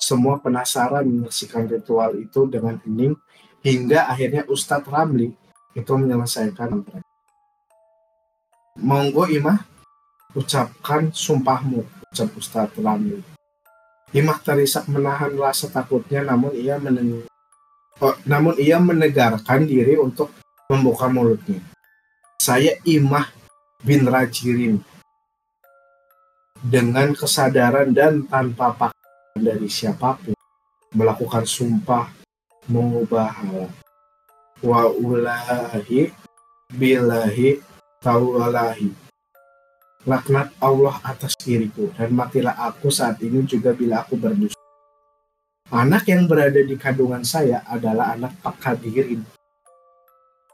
Semua 0.00 0.40
penasaran 0.40 1.04
menyaksikan 1.04 1.68
ritual 1.68 2.16
itu 2.16 2.48
dengan 2.48 2.80
hening 2.80 3.12
hingga 3.60 4.08
akhirnya 4.08 4.48
Ustadz 4.48 4.88
Ramli 4.88 5.28
itu 5.76 5.92
menyelesaikan 5.92 6.72
mereka. 6.72 7.04
Monggo 8.80 9.28
Imah, 9.28 9.60
ucapkan 10.32 11.12
sumpahmu, 11.12 11.84
ucap 12.08 12.32
Ustadz 12.32 12.80
Ramli. 12.80 13.20
Imah 14.16 14.40
terisak 14.40 14.88
menahan 14.88 15.36
rasa 15.36 15.68
takutnya 15.68 16.24
namun 16.24 16.56
ia 16.56 16.80
meneng 16.80 17.28
oh, 18.00 18.16
namun 18.24 18.56
ia 18.56 18.80
menegarkan 18.80 19.68
diri 19.68 19.96
untuk 20.00 20.32
membuka 20.72 21.06
mulutnya. 21.08 21.60
Saya 22.40 22.76
Imah 22.88 23.28
bin 23.84 24.08
Rajirin. 24.08 24.80
Dengan 26.60 27.16
kesadaran 27.16 27.96
dan 27.96 28.28
tanpa 28.28 28.76
paksaan 28.76 29.40
dari 29.40 29.68
siapa 29.72 30.20
pun 30.20 30.36
melakukan 30.92 31.48
sumpah 31.48 32.12
mengubah 32.68 33.32
hal 33.32 33.72
wa 34.60 34.84
ulahi 34.92 36.12
bilahi 36.68 37.56
tawalahi. 38.04 38.92
Laknat 40.04 40.52
Allah 40.60 41.00
atas 41.00 41.32
diriku 41.40 41.88
dan 41.96 42.12
matilah 42.12 42.56
aku 42.56 42.92
saat 42.92 43.20
ini 43.24 43.40
juga 43.48 43.72
bila 43.72 44.04
aku 44.04 44.20
berdosa 44.20 44.59
anak 45.70 46.06
yang 46.10 46.26
berada 46.26 46.60
di 46.60 46.74
kandungan 46.74 47.22
saya 47.22 47.62
adalah 47.66 48.14
anak 48.18 48.36
Pak 48.42 48.58
Kadirin 48.58 49.22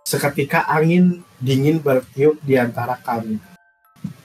seketika 0.06 0.68
angin 0.70 1.24
dingin 1.42 1.82
bertiup 1.82 2.38
di 2.44 2.54
antara 2.54 2.94
kami 3.00 3.40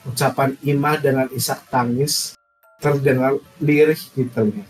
Ucapan 0.01 0.57
Ima 0.65 0.97
dengan 0.97 1.29
isak 1.29 1.69
tangis 1.69 2.33
terdengar 2.81 3.37
lirih 3.61 4.01
di 4.17 4.25
telinga. 4.25 4.65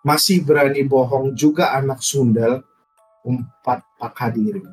Masih 0.00 0.40
berani 0.40 0.80
bohong 0.80 1.36
juga 1.36 1.76
anak 1.76 2.00
sundal 2.00 2.64
umpat 3.20 3.84
Pak 4.00 4.16
Hadirin. 4.16 4.64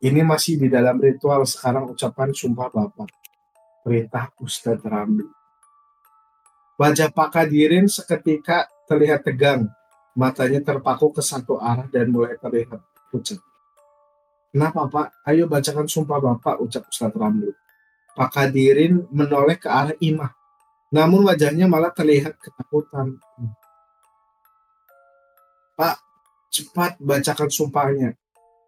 Ini 0.00 0.24
masih 0.24 0.56
di 0.56 0.72
dalam 0.72 0.96
ritual 0.96 1.44
sekarang 1.44 1.92
ucapan 1.92 2.32
sumpah 2.32 2.72
Bapak. 2.72 3.12
Perintah 3.84 4.32
Ustadz 4.40 4.84
Ramli. 4.84 5.28
Wajah 6.80 7.12
Pak 7.12 7.28
Kadirin 7.36 7.84
seketika 7.84 8.64
terlihat 8.88 9.28
tegang 9.28 9.68
Matanya 10.20 10.58
terpaku 10.58 11.14
ke 11.14 11.22
satu 11.22 11.62
arah 11.62 11.86
dan 11.86 12.10
mulai 12.10 12.34
terlihat 12.34 12.82
pucat. 13.14 13.38
Kenapa 14.50 14.90
Pak? 14.90 15.22
Ayo 15.22 15.46
bacakan 15.46 15.86
sumpah 15.86 16.18
Bapak, 16.18 16.58
ucap 16.58 16.84
Ustadz 16.90 17.14
Ramli. 17.14 17.54
Pak 18.18 18.28
Kadirin 18.34 19.06
menoleh 19.14 19.56
ke 19.56 19.70
arah 19.70 19.94
Imah. 20.02 20.34
Namun 20.90 21.24
wajahnya 21.24 21.70
malah 21.70 21.94
terlihat 21.94 22.34
ketakutan. 22.42 23.16
Pak, 25.78 25.96
cepat 26.50 26.98
bacakan 26.98 27.48
sumpahnya. 27.48 28.19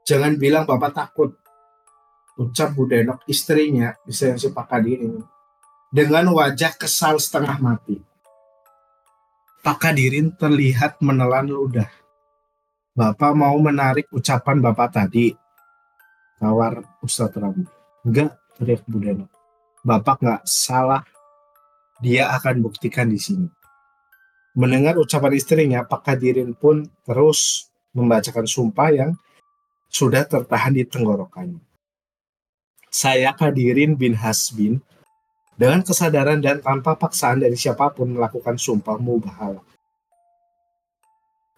Jangan 0.03 0.35
bilang 0.38 0.67
Bapak 0.67 0.93
takut. 0.95 1.31
Ucap 2.41 2.73
Bu 2.75 2.88
Denok 2.88 3.23
istrinya, 3.29 3.93
si 4.09 4.49
Pak 4.51 4.67
Kadirin. 4.67 5.21
Dengan 5.93 6.33
wajah 6.33 6.75
kesal 6.75 7.21
setengah 7.21 7.61
mati. 7.61 8.01
Pak 9.62 9.79
Kadirin 9.79 10.35
terlihat 10.35 10.99
menelan 11.05 11.47
ludah. 11.47 11.87
Bapak 12.93 13.33
mau 13.37 13.55
menarik 13.62 14.11
ucapan 14.11 14.59
Bapak 14.59 14.97
tadi. 14.97 15.31
Tawar 16.43 16.83
Ustadz 16.99 17.38
Ramli. 17.38 17.69
Enggak, 18.03 18.35
teriak 18.59 18.83
Budeno. 18.91 19.31
Bapak 19.87 20.19
nggak 20.19 20.43
salah. 20.43 21.07
Dia 22.03 22.35
akan 22.35 22.67
buktikan 22.67 23.07
di 23.07 23.23
sini. 23.23 23.47
Mendengar 24.59 24.99
ucapan 24.99 25.38
istrinya, 25.38 25.81
Pak 25.87 26.03
Kadirin 26.03 26.59
pun 26.59 26.83
terus 27.07 27.71
membacakan 27.95 28.45
sumpah 28.45 28.91
yang 28.91 29.11
sudah 29.92 30.24
tertahan 30.24 30.72
di 30.72 30.88
tenggorokannya. 30.88 31.61
Saya 32.88 33.37
Kadirin 33.37 33.94
bin 33.94 34.16
Hasbin 34.16 34.81
dengan 35.57 35.85
kesadaran 35.85 36.40
dan 36.40 36.64
tanpa 36.64 36.96
paksaan 36.96 37.44
dari 37.44 37.55
siapa 37.57 37.92
pun 37.92 38.16
melakukan 38.16 38.57
sumpah 38.57 38.96
mubahalah. 38.96 39.64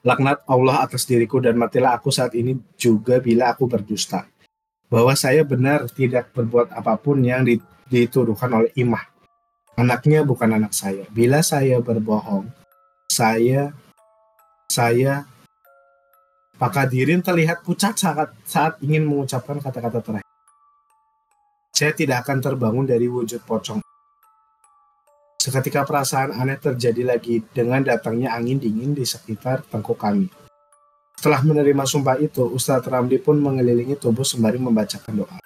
Laknat 0.05 0.45
Allah 0.45 0.85
atas 0.85 1.09
diriku 1.09 1.41
dan 1.41 1.57
matilah 1.57 1.97
aku 1.97 2.13
saat 2.13 2.37
ini 2.37 2.61
juga 2.77 3.23
bila 3.23 3.57
aku 3.57 3.65
berdusta. 3.65 4.29
Bahwa 4.93 5.17
saya 5.17 5.41
benar 5.49 5.89
tidak 5.89 6.29
berbuat 6.37 6.77
apa 6.77 7.01
pun 7.01 7.25
yang 7.25 7.49
dituduhkan 7.89 8.53
oleh 8.53 8.71
imah. 8.77 9.01
Anaknya 9.81 10.23
bukan 10.23 10.55
anak 10.55 10.77
saya. 10.77 11.09
Bila 11.11 11.41
saya 11.41 11.81
berbohong, 11.81 12.47
saya 13.09 13.75
saya 14.71 15.27
Pak 16.55 16.71
Kadirin 16.71 17.19
terlihat 17.19 17.67
pucat 17.67 17.99
saat, 17.99 18.31
saat 18.47 18.79
ingin 18.79 19.03
mengucapkan 19.03 19.59
kata-kata 19.59 19.99
terakhir. 19.99 20.31
Saya 21.75 21.91
tidak 21.91 22.23
akan 22.23 22.39
terbangun 22.39 22.87
dari 22.87 23.11
wujud 23.11 23.43
pocong. 23.43 23.83
Seketika 25.43 25.83
perasaan 25.83 26.31
aneh 26.31 26.55
terjadi 26.55 27.03
lagi 27.03 27.43
dengan 27.51 27.83
datangnya 27.83 28.39
angin 28.39 28.63
dingin 28.63 28.95
di 28.95 29.03
sekitar 29.03 29.67
tengkuk 29.67 29.99
kami. 29.99 30.31
Setelah 31.19 31.43
menerima 31.43 31.85
sumpah 31.85 32.23
itu, 32.23 32.47
Ustadz 32.47 32.87
Ramli 32.87 33.19
pun 33.19 33.43
mengelilingi 33.43 33.99
tubuh 33.99 34.23
sembari 34.23 34.63
membacakan 34.63 35.27
doa. 35.27 35.39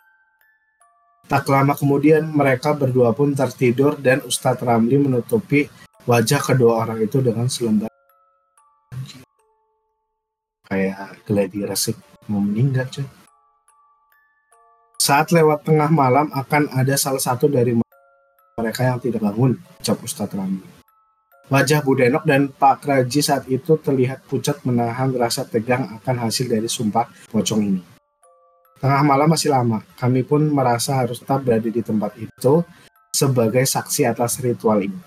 Tak 1.25 1.49
lama 1.49 1.73
kemudian 1.73 2.29
mereka 2.29 2.77
berdua 2.77 3.16
pun 3.16 3.33
tertidur 3.33 3.97
dan 3.97 4.21
Ustadz 4.29 4.61
Ramli 4.61 5.01
menutupi 5.01 5.73
wajah 6.05 6.40
kedua 6.44 6.85
orang 6.85 7.01
itu 7.01 7.25
dengan 7.25 7.49
selembar 7.49 7.88
kayak 10.69 11.25
gladi 11.25 11.65
resik 11.65 11.97
mau 12.29 12.45
meninggal 12.45 12.85
cuy. 12.93 13.09
Saat 15.01 15.33
lewat 15.33 15.65
tengah 15.65 15.89
malam 15.89 16.29
akan 16.37 16.69
ada 16.77 16.93
salah 17.01 17.23
satu 17.23 17.49
dari 17.49 17.73
mereka 18.61 18.85
yang 18.85 19.01
tidak 19.01 19.25
bangun, 19.25 19.57
ucap 19.81 19.97
Ustadz 20.05 20.37
Rami. 20.37 20.61
Wajah 21.49 21.81
Bu 21.81 21.97
Denok 21.97 22.29
dan 22.29 22.53
Pak 22.53 22.85
Kraji 22.85 23.25
saat 23.25 23.49
itu 23.49 23.81
terlihat 23.81 24.21
pucat 24.29 24.61
menahan 24.69 25.09
rasa 25.17 25.49
tegang 25.49 25.97
akan 25.97 26.29
hasil 26.29 26.45
dari 26.45 26.69
sumpah 26.69 27.09
pocong 27.33 27.63
ini. 27.65 27.81
Tengah 28.77 29.01
malam 29.01 29.33
masih 29.33 29.49
lama, 29.49 29.81
kami 29.97 30.29
pun 30.29 30.45
merasa 30.53 31.01
harus 31.01 31.25
tetap 31.25 31.41
berada 31.41 31.73
di 31.73 31.81
tempat 31.81 32.13
itu 32.21 32.61
sebagai 33.17 33.65
saksi 33.65 34.05
atas 34.05 34.45
ritual 34.45 34.85
ini. 34.85 35.01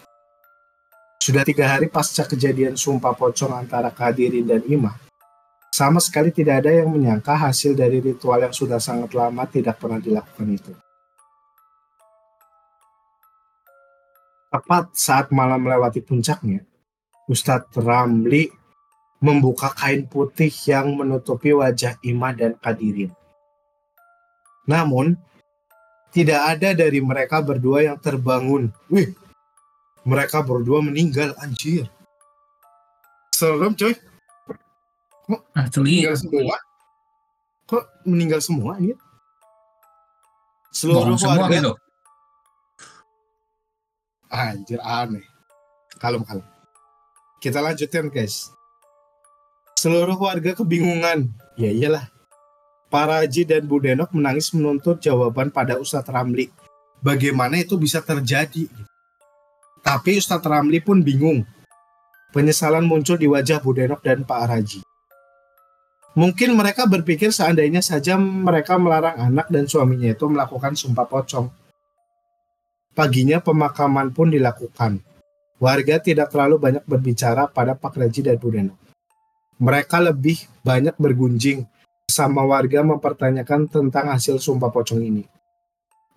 Sudah 1.21 1.45
tiga 1.45 1.69
hari 1.69 1.85
pasca 1.93 2.25
kejadian 2.25 2.73
sumpah 2.73 3.13
pocong 3.13 3.53
antara 3.53 3.93
Kehadirin 3.93 4.49
dan 4.49 4.65
Ima, 4.65 4.97
sama 5.81 5.97
sekali 5.97 6.29
tidak 6.29 6.61
ada 6.61 6.77
yang 6.77 6.93
menyangka 6.93 7.33
hasil 7.33 7.73
dari 7.73 7.97
ritual 7.97 8.37
yang 8.37 8.53
sudah 8.53 8.77
sangat 8.77 9.17
lama 9.17 9.49
tidak 9.49 9.81
pernah 9.81 9.97
dilakukan 9.97 10.45
itu. 10.53 10.77
Tepat 14.53 14.93
saat 14.93 15.33
malam 15.33 15.65
melewati 15.65 16.05
puncaknya, 16.05 16.61
Ustadz 17.25 17.73
Ramli 17.81 18.53
membuka 19.25 19.73
kain 19.73 20.05
putih 20.05 20.53
yang 20.69 20.93
menutupi 20.93 21.49
wajah 21.49 21.97
Ima 22.05 22.29
dan 22.37 22.53
Kadirin. 22.61 23.09
Namun, 24.69 25.17
tidak 26.13 26.45
ada 26.45 26.77
dari 26.77 27.01
mereka 27.01 27.41
berdua 27.41 27.89
yang 27.89 27.97
terbangun. 27.97 28.69
Wih, 28.85 29.17
mereka 30.05 30.45
berdua 30.45 30.85
meninggal, 30.85 31.33
anjir. 31.41 31.89
Serem 33.33 33.73
coy. 33.73 34.10
Kok 35.31 35.41
Asli. 35.55 36.03
meninggal 36.03 36.15
semua? 36.19 36.57
Kok 37.71 37.83
meninggal 38.03 38.41
semua 38.43 38.73
ini? 38.83 38.95
Seluruh 40.75 41.15
semua 41.15 41.47
warga 41.47 41.55
gitu. 41.55 41.73
Anjir 44.27 44.79
aneh. 44.83 45.23
Kalem 45.99 46.23
kalem. 46.27 46.43
Kita 47.39 47.63
lanjutin 47.63 48.11
guys. 48.11 48.51
Seluruh 49.79 50.19
warga 50.19 50.51
kebingungan. 50.51 51.31
Ya 51.55 51.71
iyalah. 51.71 52.11
Para 52.91 53.23
Haji 53.23 53.47
dan 53.47 53.63
Bu 53.71 53.79
Denok 53.79 54.11
menangis 54.11 54.51
menuntut 54.51 54.99
jawaban 54.99 55.47
pada 55.47 55.79
Ustadz 55.79 56.11
Ramli. 56.11 56.51
Bagaimana 56.99 57.55
itu 57.63 57.79
bisa 57.79 58.03
terjadi? 58.03 58.67
Tapi 59.79 60.19
Ustadz 60.19 60.43
Ramli 60.43 60.83
pun 60.83 60.99
bingung. 60.99 61.47
Penyesalan 62.35 62.83
muncul 62.83 63.15
di 63.15 63.31
wajah 63.31 63.63
Bu 63.63 63.71
Denok 63.71 64.03
dan 64.03 64.27
Pak 64.27 64.43
Raji. 64.43 64.90
Mungkin 66.11 66.59
mereka 66.59 66.83
berpikir 66.91 67.31
seandainya 67.31 67.79
saja 67.79 68.19
mereka 68.19 68.75
melarang 68.75 69.15
anak 69.31 69.47
dan 69.47 69.63
suaminya 69.63 70.11
itu 70.11 70.27
melakukan 70.27 70.75
sumpah 70.75 71.07
pocong. 71.07 71.47
Paginya 72.91 73.39
pemakaman 73.39 74.11
pun 74.11 74.27
dilakukan. 74.27 74.99
Warga 75.55 76.03
tidak 76.03 76.35
terlalu 76.35 76.59
banyak 76.59 76.83
berbicara 76.83 77.47
pada 77.47 77.79
Pak 77.79 77.95
Raji 77.95 78.27
dan 78.27 78.35
Bu 78.35 78.51
Denok. 78.51 78.75
Mereka 79.61 80.03
lebih 80.03 80.43
banyak 80.65 80.99
bergunjing 80.99 81.63
sama 82.11 82.43
warga 82.43 82.83
mempertanyakan 82.83 83.71
tentang 83.71 84.11
hasil 84.11 84.35
sumpah 84.43 84.67
pocong 84.67 84.99
ini. 84.99 85.23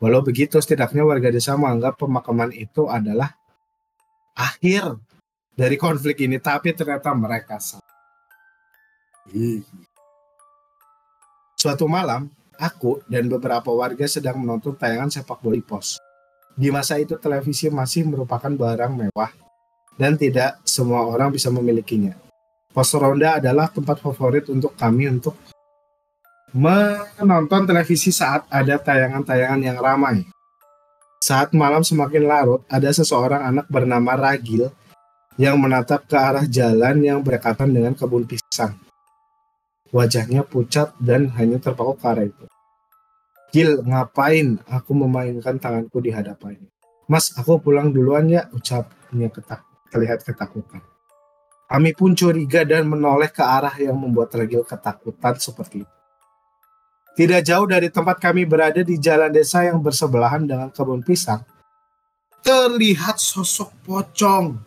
Walau 0.02 0.26
begitu, 0.26 0.58
setidaknya 0.58 1.06
warga 1.06 1.30
desa 1.30 1.54
menganggap 1.54 2.02
pemakaman 2.02 2.50
itu 2.50 2.90
adalah 2.90 3.30
akhir 4.34 4.98
dari 5.54 5.78
konflik 5.78 6.18
ini, 6.26 6.42
tapi 6.42 6.74
ternyata 6.74 7.14
mereka 7.14 7.62
salah. 7.62 7.93
Suatu 11.56 11.88
malam, 11.88 12.28
aku 12.60 13.00
dan 13.08 13.24
beberapa 13.26 13.72
warga 13.72 14.04
sedang 14.04 14.36
menonton 14.36 14.76
tayangan 14.76 15.08
sepak 15.08 15.40
bola 15.40 15.56
di 15.56 15.64
pos. 15.64 15.96
Di 16.54 16.68
masa 16.70 17.00
itu 17.00 17.16
televisi 17.18 17.66
masih 17.72 18.06
merupakan 18.06 18.52
barang 18.52 18.92
mewah 18.94 19.32
dan 19.96 20.14
tidak 20.14 20.60
semua 20.62 21.02
orang 21.08 21.32
bisa 21.32 21.48
memilikinya. 21.50 22.14
Pos 22.70 22.90
ronda 22.94 23.38
adalah 23.40 23.70
tempat 23.70 24.02
favorit 24.02 24.46
untuk 24.50 24.76
kami 24.76 25.08
untuk 25.08 25.34
menonton 26.54 27.66
televisi 27.66 28.14
saat 28.14 28.46
ada 28.52 28.78
tayangan-tayangan 28.78 29.60
yang 29.62 29.78
ramai. 29.80 30.22
Saat 31.24 31.56
malam 31.56 31.80
semakin 31.80 32.28
larut, 32.28 32.60
ada 32.68 32.92
seseorang 32.92 33.40
anak 33.40 33.66
bernama 33.72 34.12
Ragil 34.12 34.68
yang 35.40 35.56
menatap 35.56 36.04
ke 36.04 36.14
arah 36.14 36.44
jalan 36.44 37.00
yang 37.00 37.24
berdekatan 37.24 37.72
dengan 37.72 37.96
kebun 37.96 38.28
pisang. 38.28 38.83
Wajahnya 39.94 40.42
pucat 40.42 40.90
dan 40.98 41.30
hanya 41.38 41.62
terpaku 41.62 41.94
arah 42.02 42.26
itu. 42.26 42.50
Gil, 43.54 43.78
ngapain 43.86 44.58
aku 44.66 44.90
memainkan 44.90 45.54
tanganku 45.62 46.02
di 46.02 46.10
hadapannya? 46.10 46.66
Mas, 47.06 47.30
aku 47.38 47.62
pulang 47.62 47.94
duluan 47.94 48.26
ya, 48.26 48.50
ucapnya 48.50 49.30
ketak 49.30 49.62
terlihat 49.94 50.26
ketakutan. 50.26 50.82
Kami 51.70 51.94
pun 51.94 52.18
curiga 52.18 52.66
dan 52.66 52.90
menoleh 52.90 53.30
ke 53.30 53.46
arah 53.46 53.78
yang 53.78 53.94
membuat 53.94 54.34
Ragil 54.34 54.66
ketakutan 54.66 55.38
seperti 55.38 55.86
itu. 55.86 55.94
Tidak 57.14 57.46
jauh 57.46 57.70
dari 57.70 57.86
tempat 57.94 58.18
kami 58.18 58.42
berada 58.42 58.82
di 58.82 58.98
jalan 58.98 59.30
desa 59.30 59.62
yang 59.62 59.78
bersebelahan 59.78 60.42
dengan 60.42 60.74
kebun 60.74 61.06
pisang, 61.06 61.46
terlihat 62.42 63.22
sosok 63.22 63.70
pocong 63.86 64.58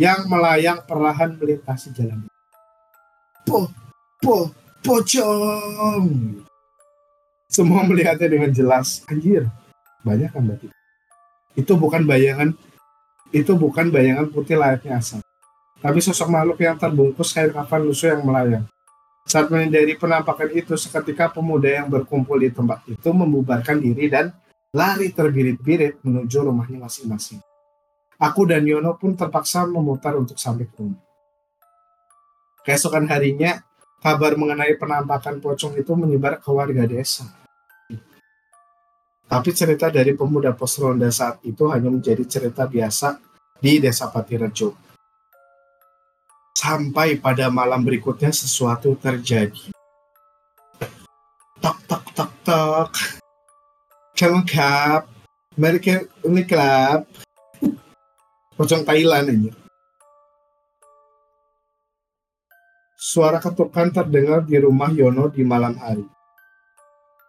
yang 0.00 0.24
melayang 0.32 0.80
perlahan 0.88 1.36
melintasi 1.36 1.92
jalan. 1.92 2.24
Po, 3.46 3.70
po, 4.18 4.50
pocong. 4.82 6.04
Semua 7.46 7.86
melihatnya 7.86 8.26
dengan 8.26 8.50
jelas. 8.50 9.06
Anjir, 9.06 9.46
banyak 10.02 10.34
kan 10.34 10.42
berarti. 10.42 10.68
Itu 11.54 11.78
bukan 11.78 12.02
bayangan, 12.02 12.58
itu 13.30 13.52
bukan 13.54 13.94
bayangan 13.94 14.26
putih 14.34 14.58
layaknya 14.58 14.98
asal. 14.98 15.22
Tapi 15.78 16.02
sosok 16.02 16.26
makhluk 16.26 16.58
yang 16.58 16.74
terbungkus 16.74 17.30
kain 17.30 17.54
kafan 17.54 17.86
lusuh 17.86 18.18
yang 18.18 18.26
melayang. 18.26 18.66
Saat 19.22 19.46
menyadari 19.46 19.94
penampakan 19.94 20.50
itu, 20.50 20.74
seketika 20.74 21.30
pemuda 21.30 21.70
yang 21.70 21.86
berkumpul 21.86 22.42
di 22.42 22.50
tempat 22.50 22.82
itu 22.90 23.08
membubarkan 23.14 23.78
diri 23.78 24.10
dan 24.10 24.34
lari 24.74 25.14
terbirit-birit 25.14 26.02
menuju 26.02 26.50
rumahnya 26.50 26.82
masing-masing. 26.82 27.38
Aku 28.18 28.42
dan 28.42 28.66
Yono 28.66 28.98
pun 28.98 29.14
terpaksa 29.14 29.70
memutar 29.70 30.18
untuk 30.18 30.34
sampai 30.34 30.66
ke 30.66 30.74
rumah. 30.82 31.05
Keesokan 32.66 33.06
harinya, 33.06 33.62
kabar 34.02 34.34
mengenai 34.34 34.74
penampakan 34.74 35.38
pocong 35.38 35.78
itu 35.78 35.94
menyebar 35.94 36.42
ke 36.42 36.50
warga 36.50 36.82
desa. 36.82 37.30
Tapi 39.30 39.50
cerita 39.54 39.86
dari 39.86 40.18
pemuda 40.18 40.50
pos 40.50 40.74
ronda 40.82 41.06
saat 41.14 41.38
itu 41.46 41.70
hanya 41.70 41.94
menjadi 41.94 42.26
cerita 42.26 42.66
biasa 42.66 43.22
di 43.62 43.78
desa 43.78 44.10
Patirejo. 44.10 44.74
Sampai 46.58 47.22
pada 47.22 47.46
malam 47.54 47.86
berikutnya 47.86 48.34
sesuatu 48.34 48.98
terjadi. 48.98 49.70
Tok 51.62 51.78
tok 51.86 52.04
tok 52.18 52.32
tok. 52.42 52.92
Kap. 54.50 55.06
Mari 55.54 55.78
ke 55.78 56.10
ini. 56.26 57.06
Pocong 58.58 58.82
Thailand 58.82 59.30
ini. 59.30 59.65
Suara 62.96 63.36
ketukan 63.36 63.92
terdengar 63.92 64.48
di 64.48 64.56
rumah 64.56 64.88
Yono 64.88 65.28
di 65.28 65.44
malam 65.44 65.76
hari. 65.76 66.08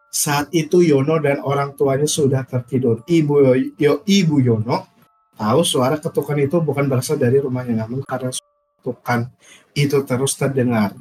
Saat 0.07 0.47
itu 0.55 0.79
Yono 0.79 1.19
dan 1.19 1.43
orang 1.43 1.75
tuanya 1.75 2.07
sudah 2.07 2.47
tertidur. 2.47 3.03
Ibu 3.03 3.35
Yo, 3.75 3.99
Ibu 4.07 4.35
Yono 4.39 4.87
tahu 5.35 5.61
suara 5.67 5.99
ketukan 5.99 6.39
itu 6.39 6.63
bukan 6.63 6.87
berasal 6.87 7.19
dari 7.19 7.43
rumahnya, 7.43 7.83
namun 7.83 8.01
karena 8.07 8.31
ketukan 8.79 9.27
itu 9.75 9.97
terus 10.07 10.39
terdengar. 10.39 10.95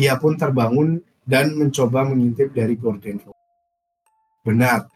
Ia 0.00 0.16
pun 0.16 0.40
terbangun 0.40 1.04
dan 1.28 1.52
mencoba 1.52 2.08
mengintip 2.08 2.56
dari 2.56 2.72
gorden 2.72 3.20
rumah. 3.20 3.44
Benar, 4.48 4.88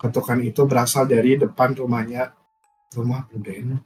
ketukan 0.00 0.40
itu 0.40 0.64
berasal 0.64 1.04
dari 1.04 1.36
depan 1.36 1.76
rumahnya, 1.76 2.32
rumah 2.96 3.28
Budeno. 3.28 3.84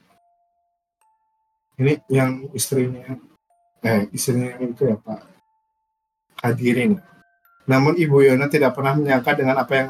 Ini 1.83 1.99
yang 2.07 2.47
istrinya, 2.55 3.19
eh 3.83 4.07
istrinya 4.15 4.55
itu 4.63 4.87
ya 4.87 4.97
Pak 4.97 5.21
Hadirin. 6.43 6.99
Namun 7.67 7.95
Ibu 7.95 8.27
Yona 8.27 8.51
tidak 8.51 8.75
pernah 8.75 8.99
menyangka 8.99 9.39
dengan 9.39 9.63
apa 9.63 9.73
yang 9.79 9.89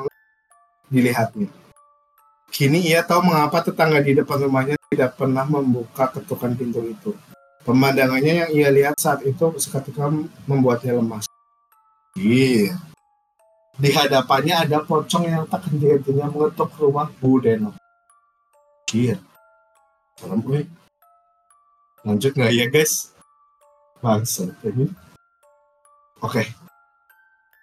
dilihatnya. 0.92 1.48
Kini 2.52 2.84
ia 2.84 3.00
tahu 3.00 3.32
mengapa 3.32 3.64
tetangga 3.64 4.04
di 4.04 4.12
depan 4.12 4.44
rumahnya 4.44 4.76
tidak 4.92 5.16
pernah 5.16 5.48
membuka 5.48 6.12
ketukan 6.12 6.52
pintu 6.52 6.84
itu. 6.84 7.16
Pemandangannya 7.64 8.44
yang 8.44 8.50
ia 8.52 8.68
lihat 8.68 9.00
saat 9.00 9.24
itu 9.24 9.56
seketika 9.56 10.12
membuatnya 10.44 11.00
lemas. 11.00 11.24
Iya. 12.12 12.76
Di 13.80 13.88
hadapannya 13.88 14.68
ada 14.68 14.84
pocong 14.84 15.24
yang 15.24 15.48
tak 15.48 15.64
henti-hentinya 15.72 16.28
mengetuk 16.28 16.68
rumah 16.76 17.08
Bu 17.16 17.40
Deno. 17.40 17.72
Iya. 18.92 19.16
Serem. 20.20 20.44
Lanjut 22.04 22.32
nggak 22.36 22.52
ya 22.52 22.66
guys? 22.68 23.11
Bangsa 24.02 24.50
ini. 24.66 24.90
Oke. 26.18 26.42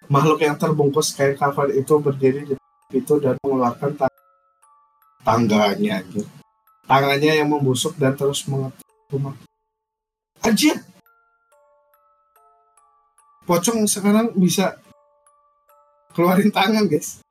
Makhluk 0.08 0.40
yang 0.42 0.56
terbungkus 0.56 1.12
kain 1.12 1.36
kafan 1.36 1.70
itu 1.76 1.94
berdiri 2.00 2.42
di 2.48 2.54
pintu 2.90 3.20
dan 3.22 3.38
mengeluarkan 3.44 3.94
tang- 3.94 4.20
tangganya 5.22 6.02
anjir 6.02 6.26
tangannya 6.90 7.38
yang 7.38 7.46
membusuk 7.46 7.94
dan 7.94 8.18
terus 8.18 8.42
mengetuk 8.50 8.82
rumah. 9.14 9.38
Anjir! 10.42 10.82
Pocong 13.46 13.86
sekarang 13.86 14.34
bisa 14.34 14.74
keluarin 16.10 16.50
tangan, 16.50 16.90
guys. 16.90 17.22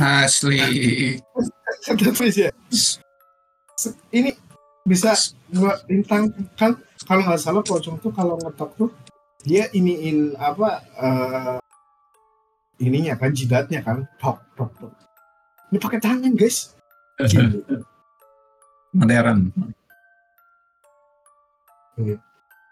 Asli. 0.00 0.56
Ya. 0.56 2.48
ini 4.12 4.32
bisa 4.84 5.12
gua 5.52 5.76
intang 5.90 6.32
kan 6.56 6.76
kalau 7.04 7.22
nggak 7.26 7.40
salah 7.40 7.62
pocong 7.64 8.00
tuh 8.00 8.12
kalau 8.12 8.36
ngetok 8.40 8.70
tuh 8.76 8.90
dia 9.40 9.72
iniin 9.72 10.36
apa 10.36 10.84
uh, 11.00 11.58
ininya 12.80 13.14
kan 13.20 13.30
jidatnya 13.30 13.84
kan. 13.84 14.08
Tok 14.16 14.40
tok 14.56 14.70
tok. 14.80 14.92
Ini 15.70 15.78
pakai 15.78 16.00
tangan 16.00 16.32
guys. 16.34 16.74
Gitu. 17.20 17.60
modern. 18.96 19.52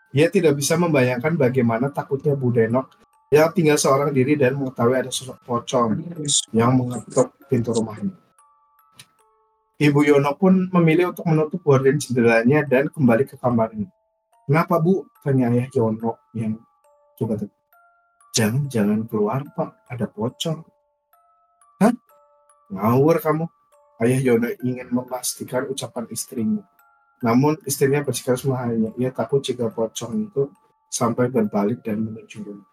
Dia 0.09 0.27
tidak 0.33 0.57
bisa 0.57 0.75
membayangkan 0.81 1.37
bagaimana 1.37 1.93
takutnya 1.93 2.33
Bu 2.33 2.49
Denok 2.51 2.97
yang 3.29 3.53
tinggal 3.53 3.77
seorang 3.77 4.09
diri 4.09 4.41
dan 4.41 4.57
mengetahui 4.57 4.97
ada 5.05 5.13
sosok 5.13 5.37
pocong 5.45 6.01
yang 6.57 6.73
mengetuk 6.75 7.37
pintu 7.47 7.77
rumahnya. 7.77 8.17
Ibu 9.79 10.03
Yono 10.03 10.35
pun 10.35 10.67
memilih 10.75 11.15
untuk 11.15 11.23
menutup 11.31 11.63
gorden 11.63 12.03
jendelanya 12.03 12.67
dan 12.67 12.91
kembali 12.91 13.31
ke 13.31 13.39
kamarnya. 13.39 13.87
Kenapa 14.43 14.83
Bu? 14.83 15.07
Tanya 15.23 15.55
ayah 15.55 15.71
Yono 15.71 16.19
yang 16.35 16.59
coba 17.15 17.39
Jangan, 18.35 18.67
jangan 18.67 19.07
keluar 19.07 19.47
Pak, 19.55 19.87
ada 19.87 20.11
pocong. 20.11 20.67
Hah? 21.79 21.95
Ngawur 22.75 23.23
kamu. 23.23 23.47
Ayah 24.03 24.19
Yono 24.19 24.51
ingin 24.67 24.91
memastikan 24.91 25.71
ucapan 25.71 26.11
istrinya. 26.11 26.67
Namun 27.23 27.59
istrinya 27.63 28.03
bersikap 28.03 28.39
hanya 28.59 28.91
ia 28.99 29.15
takut 29.15 29.43
jika 29.43 29.71
pocong 29.71 30.27
itu 30.27 30.51
sampai 30.91 31.31
berbalik 31.31 31.87
dan 31.87 32.03
menuju 32.03 32.43
rumah. 32.43 32.69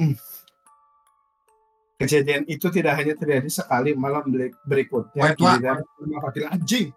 Hmm. 0.00 0.16
Kejadian 1.94 2.42
itu 2.50 2.66
tidak 2.74 2.98
hanya 2.98 3.14
terjadi 3.14 3.46
sekali 3.46 3.94
malam 3.94 4.26
berikutnya 4.66 5.34
dan 5.38 5.78
rumah 5.98 6.20
fakir 6.26 6.50
anjing. 6.50 6.88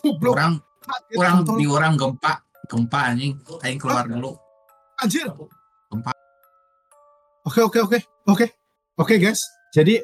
Goblok. 0.00 0.34
Orang 0.34 0.54
orang 1.14 1.36
di 1.44 1.66
orang 1.68 1.94
gempa, 2.00 2.40
gempa 2.64 3.00
anjing, 3.12 3.36
aing 3.60 3.76
keluar 3.76 4.08
dulu. 4.08 4.32
Anjir. 5.04 5.28
Gempa. 5.92 6.12
Oke 7.44 7.60
oke 7.60 7.78
oke. 7.84 7.98
Oke. 8.24 8.46
Oke 8.96 9.14
guys. 9.20 9.44
Jadi 9.76 10.00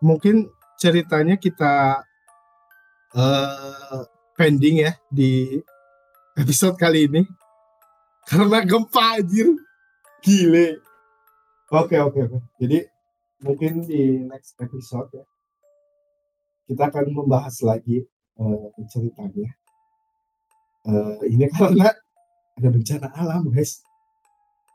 mungkin 0.00 0.46
ceritanya 0.80 1.36
kita 1.36 2.00
uh, 3.14 4.00
pending 4.38 4.88
ya 4.88 4.92
di 5.12 5.60
episode 6.38 6.80
kali 6.80 7.04
ini 7.04 7.22
karena 8.24 8.64
gempa 8.64 9.20
anjir 9.20 9.52
gile 10.24 10.80
oke 11.68 11.96
oke 12.00 12.18
oke 12.24 12.38
jadi 12.56 12.88
mungkin 13.40 13.84
di 13.84 14.24
next 14.28 14.56
episode 14.60 15.08
ya 15.12 15.24
kita 16.70 16.86
akan 16.86 17.10
membahas 17.10 17.66
lagi 17.66 18.06
uh, 18.38 18.70
ceritanya. 18.86 19.50
Uh, 20.86 21.18
ini 21.26 21.50
karena 21.50 21.90
ada 22.54 22.68
bencana 22.70 23.10
alam 23.18 23.50
guys. 23.50 23.82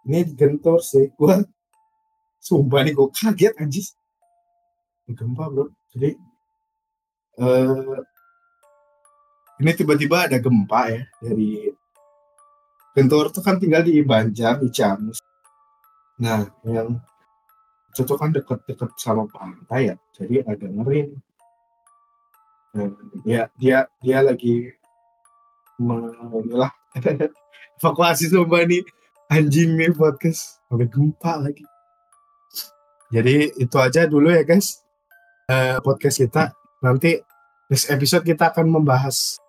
Ini 0.03 0.35
gentor 0.35 0.83
sih. 0.83 1.07
Gua 1.15 1.39
sumpah 2.43 2.83
nih 2.83 2.93
gue 2.93 3.07
kaget 3.15 3.53
anjir 3.57 3.87
gempa 5.07 5.47
bro. 5.47 5.71
Jadi 5.95 6.11
uh, 7.39 7.97
ini 9.63 9.71
tiba-tiba 9.71 10.27
ada 10.27 10.35
gempa 10.35 10.91
ya 10.91 11.01
dari 11.23 11.71
Gentor 12.95 13.27
itu 13.27 13.43
kan 13.43 13.59
tinggal 13.59 13.83
di 13.83 13.99
Banjar 14.07 14.55
di 14.63 14.71
Ciamis. 14.71 15.19
Nah, 16.23 16.47
yang 16.63 16.95
itu 18.03 18.13
kan 18.19 18.35
deket-deket 18.35 18.91
sama 18.99 19.23
pantai 19.31 19.93
ya, 19.93 19.95
jadi 20.11 20.43
agak 20.43 20.71
ngeri. 20.71 21.01
Dan 22.75 22.91
ya 23.23 23.47
dia 23.55 23.87
dia 24.03 24.19
lagi 24.19 24.75
mengilah 25.79 26.71
evakuasi 27.79 28.27
sumpah 28.27 28.67
nih 28.67 28.83
anjing 29.31 29.79
nih 29.79 29.95
podcast 29.95 30.59
sampai 30.67 30.87
gempa 30.91 31.39
lagi. 31.39 31.63
Jadi 33.15 33.55
itu 33.55 33.77
aja 33.79 34.03
dulu 34.09 34.27
ya 34.27 34.43
guys 34.43 34.83
uh, 35.47 35.79
podcast 35.79 36.19
kita. 36.19 36.51
Nanti 36.83 37.21
next 37.71 37.87
episode 37.89 38.27
kita 38.27 38.51
akan 38.51 38.69
membahas 38.69 39.39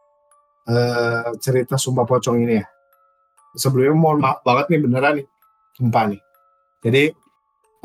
uh, 0.71 1.35
cerita 1.43 1.75
Sumpah 1.75 2.07
Pocong 2.07 2.47
ini 2.47 2.63
ya. 2.63 2.67
Sebelumnya 3.57 3.97
mohon 3.97 4.21
maaf 4.21 4.45
banget 4.45 4.77
nih 4.77 4.81
beneran 4.85 5.13
nih 5.23 5.27
sumpah 5.77 6.05
nih. 6.13 6.21
Jadi 6.85 7.03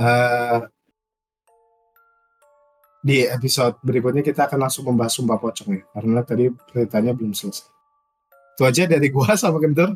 uh, 0.02 0.66
di 3.02 3.26
episode 3.26 3.78
berikutnya 3.82 4.22
kita 4.22 4.46
akan 4.46 4.70
langsung 4.70 4.86
membahas 4.90 5.14
Sumpah 5.18 5.38
Pocong 5.38 5.70
ya. 5.74 5.82
Karena 5.94 6.22
tadi 6.26 6.50
ceritanya 6.74 7.14
belum 7.14 7.34
selesai. 7.34 7.70
Itu 8.58 8.64
aja 8.66 8.84
dari 8.90 9.08
gua 9.10 9.34
sama 9.42 9.62
Gentur. 9.62 9.94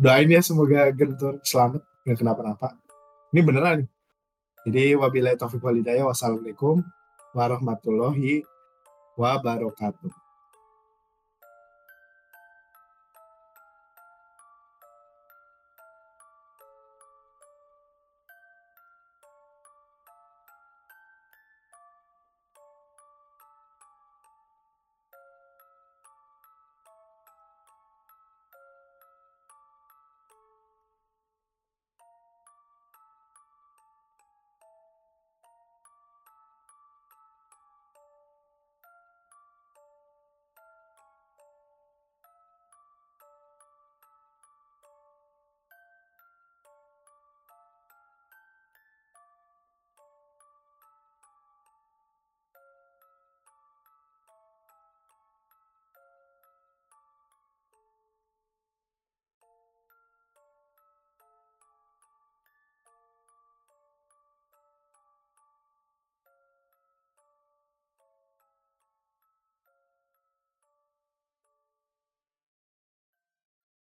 Doain 0.00 0.28
ya 0.28 0.40
semoga 0.40 0.88
Gentur 0.92 1.40
selamat 1.44 1.84
nggak 2.04 2.16
kenapa-napa. 2.16 2.76
Ini 3.32 3.40
beneran 3.44 3.74
nih. 3.84 3.88
Jadi 4.68 4.84
wabillahi 4.96 5.36
taufiq 5.36 5.60
walhidayah. 5.60 6.04
Wassalamualaikum 6.08 6.84
warahmatullahi 7.36 8.44
wabarakatuh. 9.16 10.29